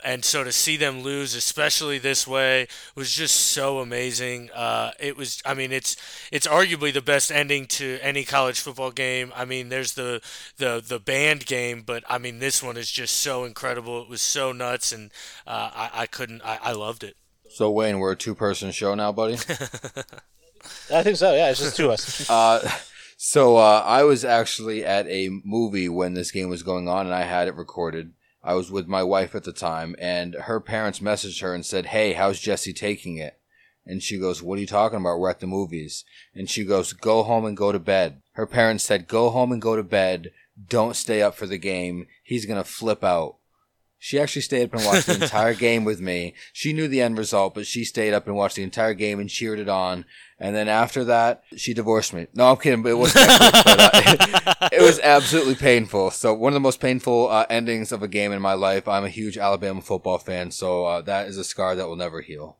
[0.02, 4.50] And so to see them lose, especially this way, was just so amazing.
[4.52, 5.96] Uh, it was, I mean, it's
[6.32, 9.32] it's arguably the best ending to any college football game.
[9.36, 10.20] I mean, there's the
[10.56, 14.02] the the band game, but I mean, this one is just so incredible.
[14.02, 15.10] It was so nuts, and
[15.46, 17.16] uh, I, I couldn't, I, I loved it.
[17.50, 19.34] So Wayne, we're a two-person show now, buddy.
[20.92, 21.34] I think so.
[21.34, 22.28] Yeah, it's just two of us.
[22.30, 22.68] uh,
[23.16, 27.14] so uh, I was actually at a movie when this game was going on, and
[27.14, 28.12] I had it recorded.
[28.44, 31.86] I was with my wife at the time, and her parents messaged her and said,
[31.86, 33.38] Hey, how's Jesse taking it?
[33.86, 35.18] And she goes, What are you talking about?
[35.18, 36.04] We're at the movies.
[36.34, 38.20] And she goes, Go home and go to bed.
[38.32, 40.30] Her parents said, Go home and go to bed.
[40.68, 42.06] Don't stay up for the game.
[42.22, 43.36] He's going to flip out.
[44.04, 46.34] She actually stayed up and watched the entire game with me.
[46.52, 49.30] She knew the end result, but she stayed up and watched the entire game and
[49.30, 50.04] cheered it on.
[50.38, 52.26] And then after that, she divorced me.
[52.34, 56.10] No, I'm kidding, but it was but, uh, it was absolutely painful.
[56.10, 58.86] So one of the most painful uh, endings of a game in my life.
[58.86, 62.20] I'm a huge Alabama football fan, so uh, that is a scar that will never
[62.20, 62.58] heal.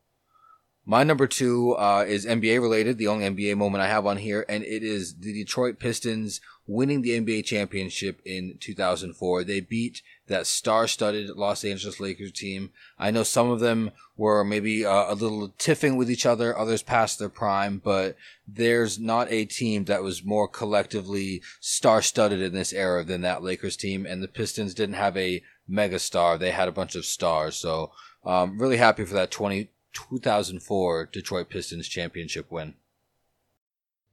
[0.87, 4.45] My number two uh, is NBA related, the only NBA moment I have on here,
[4.51, 9.45] and it is the Detroit Pistons winning the NBA championship in 2004.
[9.45, 12.71] They beat that star-studded Los Angeles Lakers team.
[12.99, 16.83] I know some of them were maybe uh, a little tiffing with each other, others
[16.83, 18.17] past their prime, but
[18.47, 23.77] there's not a team that was more collectively star-studded in this era than that Lakers
[23.77, 24.05] team.
[24.05, 27.57] And the Pistons didn't have a mega star; they had a bunch of stars.
[27.57, 27.93] So,
[28.25, 32.75] um, really happy for that 20, 2004 Detroit Pistons championship win.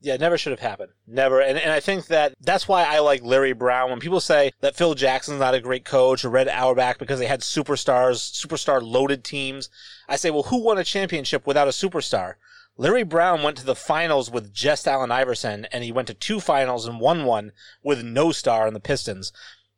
[0.04, 0.94] Yeah, never should have happened.
[1.06, 1.42] Never.
[1.42, 3.92] And, and I think that that's why I like Larry Brown.
[3.92, 7.28] When people say that Phil Jackson's not a great coach or Red Auerbach because they
[7.28, 9.70] had superstars, superstar loaded teams,
[10.10, 12.36] I say, well, who won a championship without a superstar?
[12.78, 16.40] Larry Brown went to the finals with just Allen Iverson, and he went to two
[16.40, 17.52] finals and won one
[17.84, 19.32] with no star in the Pistons.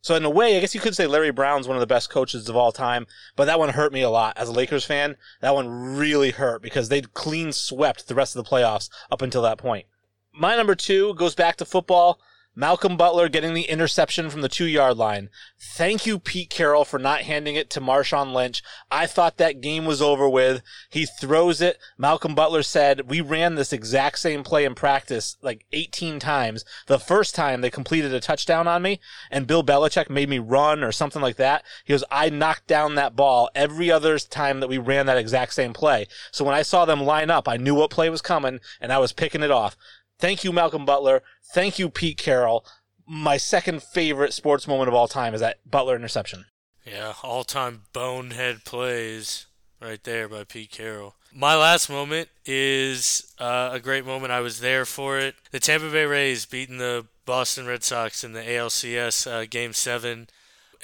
[0.04, 2.10] So in a way, I guess you could say Larry Brown's one of the best
[2.10, 5.16] coaches of all time, but that one hurt me a lot as a Lakers fan.
[5.39, 9.41] That one really hurt because they'd clean swept the rest of the playoffs up until
[9.43, 9.86] that point.
[10.34, 12.20] My number two goes back to football.
[12.56, 15.30] Malcolm Butler getting the interception from the two yard line.
[15.60, 18.62] Thank you, Pete Carroll, for not handing it to Marshawn Lynch.
[18.91, 20.62] I thought that game was over with.
[20.89, 21.80] He throws it.
[21.97, 26.64] Malcolm Butler said, We ran this exact same play in practice like 18 times.
[26.86, 28.99] The first time they completed a touchdown on me,
[29.32, 31.64] and Bill Belichick made me run or something like that.
[31.84, 35.54] He goes, I knocked down that ball every other time that we ran that exact
[35.56, 36.08] same play.
[36.32, 38.99] So when I saw them line up, I knew what play was coming, and I
[38.99, 39.76] was picking it off.
[40.20, 41.22] Thank you, Malcolm Butler.
[41.53, 42.66] Thank you, Pete Carroll.
[43.05, 46.45] My second favorite sports moment of all time is that Butler interception.
[46.86, 49.47] Yeah, all time bonehead plays
[49.82, 51.16] right there by Pete Carroll.
[51.34, 54.32] My last moment is uh, a great moment.
[54.32, 55.36] I was there for it.
[55.51, 60.28] The Tampa Bay Rays beating the Boston Red Sox in the ALCS uh, Game Seven.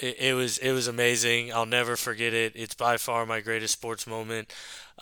[0.00, 1.52] It, it was it was amazing.
[1.52, 2.52] I'll never forget it.
[2.56, 4.52] It's by far my greatest sports moment.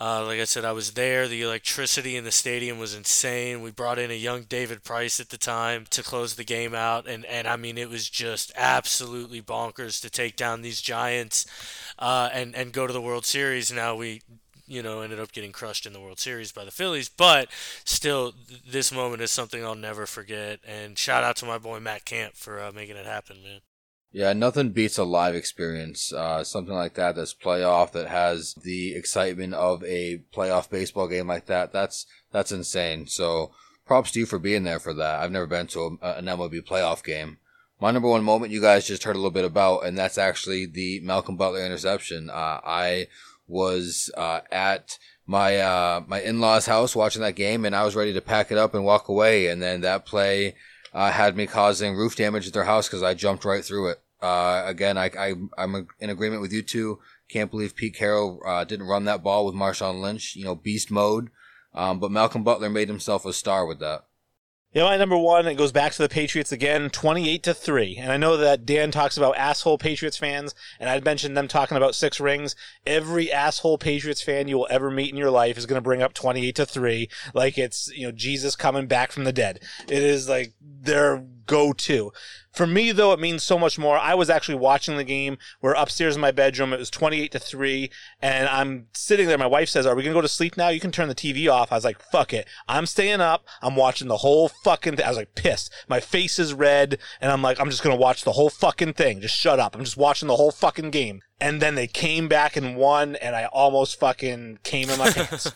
[0.01, 1.27] Uh, like I said, I was there.
[1.27, 3.61] The electricity in the stadium was insane.
[3.61, 7.05] We brought in a young David Price at the time to close the game out,
[7.07, 11.45] and, and I mean it was just absolutely bonkers to take down these Giants
[11.97, 13.71] uh, and and go to the World Series.
[13.71, 14.21] Now we
[14.67, 17.09] you know, ended up getting crushed in the World Series by the Phillies.
[17.09, 17.49] But
[17.85, 18.33] still,
[18.67, 20.59] this moment is something I'll never forget.
[20.63, 23.61] And shout out to my boy Matt Camp for uh, making it happen, man.
[24.11, 26.11] Yeah, nothing beats a live experience.
[26.11, 31.27] Uh, something like that that's playoff that has the excitement of a playoff baseball game
[31.27, 31.71] like that.
[31.71, 33.05] That's that's insane.
[33.07, 33.51] So
[33.85, 35.19] props to you for being there for that.
[35.19, 37.37] I've never been to a, an MLB playoff game.
[37.79, 40.65] My number one moment you guys just heard a little bit about, and that's actually
[40.65, 42.29] the Malcolm Butler interception.
[42.29, 43.07] Uh, I
[43.47, 44.97] was uh, at
[45.27, 48.51] my uh, my in laws' house watching that game, and I was ready to pack
[48.51, 50.55] it up and walk away, and then that play
[50.93, 54.01] uh, had me causing roof damage at their house because I jumped right through it.
[54.21, 56.99] Uh, again, I, I, I'm in agreement with you two.
[57.29, 60.35] Can't believe Pete Carroll uh, didn't run that ball with Marshawn Lynch.
[60.35, 61.29] You know, beast mode.
[61.73, 64.05] Um, but Malcolm Butler made himself a star with that.
[64.71, 67.97] Yeah, my number one, it goes back to the Patriots again, 28 to 3.
[67.97, 71.75] And I know that Dan talks about asshole Patriots fans, and I'd mentioned them talking
[71.75, 72.55] about six rings.
[72.85, 76.03] Every asshole Patriots fan you will ever meet in your life is going to bring
[76.03, 79.59] up 28 to 3 like it's, you know, Jesus coming back from the dead.
[79.87, 82.13] It is like they're go to.
[82.51, 83.97] For me, though, it means so much more.
[83.97, 85.37] I was actually watching the game.
[85.61, 86.73] We're upstairs in my bedroom.
[86.73, 87.89] It was 28 to 3.
[88.21, 89.37] And I'm sitting there.
[89.37, 90.69] My wife says, Are we going to go to sleep now?
[90.69, 91.71] You can turn the TV off.
[91.71, 92.47] I was like, Fuck it.
[92.67, 93.45] I'm staying up.
[93.61, 95.05] I'm watching the whole fucking thing.
[95.05, 95.71] I was like, pissed.
[95.87, 96.97] My face is red.
[97.21, 99.21] And I'm like, I'm just going to watch the whole fucking thing.
[99.21, 99.75] Just shut up.
[99.75, 101.21] I'm just watching the whole fucking game.
[101.41, 103.15] And then they came back and won.
[103.17, 105.51] And I almost fucking came in my pants.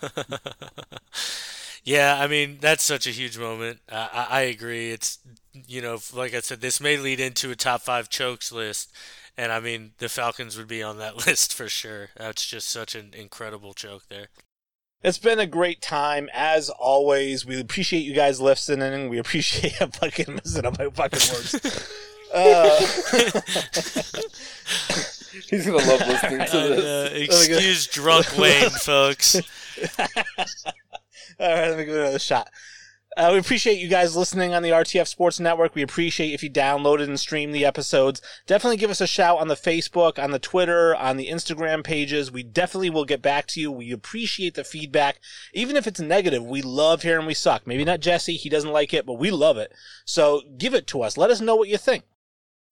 [1.83, 3.79] Yeah, I mean that's such a huge moment.
[3.89, 4.91] Uh, I, I agree.
[4.91, 5.19] It's
[5.67, 8.91] you know, like I said, this may lead into a top five chokes list,
[9.37, 12.09] and I mean the Falcons would be on that list for sure.
[12.17, 14.27] That's just such an incredible choke there.
[15.03, 17.45] It's been a great time as always.
[17.45, 19.09] We appreciate you guys listening.
[19.09, 21.89] We appreciate I'm fucking messing up my fucking words.
[22.35, 22.79] Uh,
[25.51, 26.83] He's gonna love listening to this.
[26.83, 29.35] Uh, excuse drunk Wayne, folks.
[31.39, 32.49] All right, let me give it another shot.
[33.15, 35.75] Uh, we appreciate you guys listening on the RTF Sports Network.
[35.75, 38.21] We appreciate if you downloaded and streamed the episodes.
[38.47, 42.31] Definitely give us a shout on the Facebook, on the Twitter, on the Instagram pages.
[42.31, 43.71] We definitely will get back to you.
[43.71, 45.19] We appreciate the feedback.
[45.53, 47.67] Even if it's negative, we love hearing we suck.
[47.67, 49.71] Maybe not Jesse, he doesn't like it, but we love it.
[50.05, 51.15] So give it to us.
[51.15, 52.05] Let us know what you think.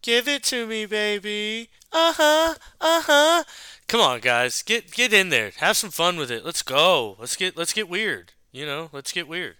[0.01, 1.69] Give it to me, baby.
[1.91, 2.55] Uh huh.
[2.79, 3.43] Uh huh.
[3.87, 5.51] Come on, guys, get get in there.
[5.57, 6.43] Have some fun with it.
[6.43, 7.15] Let's go.
[7.19, 8.33] Let's get let's get weird.
[8.51, 9.55] You know, let's get weird.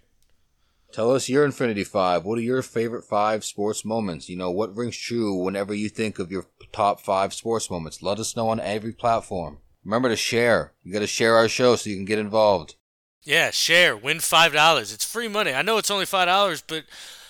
[0.91, 2.25] Tell us your Infinity Five.
[2.25, 4.27] What are your favorite five sports moments?
[4.27, 8.01] You know, what rings true whenever you think of your top five sports moments?
[8.01, 9.59] Let us know on every platform.
[9.85, 10.73] Remember to share.
[10.83, 12.75] You gotta share our show so you can get involved.
[13.23, 13.95] Yeah, share.
[13.95, 14.91] Win five dollars.
[14.93, 15.53] It's free money.
[15.53, 16.83] I know it's only five dollars, but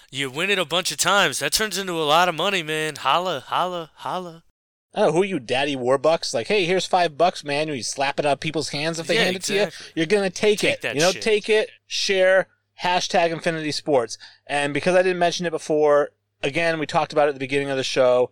[0.10, 1.40] you win it a bunch of times.
[1.40, 2.96] That turns into a lot of money, man.
[2.96, 4.44] Holla, holla, holla.
[4.96, 6.34] Know, who are you, Daddy Warbucks?
[6.34, 7.70] Like, hey, here's five bucks, man.
[7.70, 9.68] You slap it on people's hands if they Yeah, hand it to you.
[9.96, 10.94] You're gonna take, Take it.
[10.96, 11.22] You know, shit.
[11.22, 12.48] take it, share,
[12.84, 14.18] hashtag Infinity Sports.
[14.48, 16.12] And because I didn't mention it before,
[16.44, 18.32] again, we talked about it at the beginning of the show.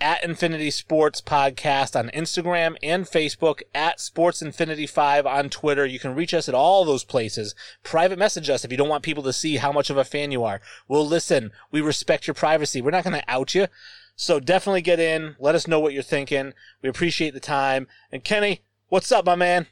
[0.00, 5.86] At Infinity Sports Podcast on Instagram and Facebook, at Sports Infinity 5 on Twitter.
[5.86, 7.54] You can reach us at all those places.
[7.84, 10.32] Private message us if you don't want people to see how much of a fan
[10.32, 10.60] you are.
[10.88, 11.52] We'll listen.
[11.70, 12.82] We respect your privacy.
[12.82, 13.68] We're not going to out you.
[14.16, 15.36] So definitely get in.
[15.38, 16.52] Let us know what you're thinking.
[16.82, 17.88] We appreciate the time.
[18.12, 19.66] And Kenny, what's up, my man?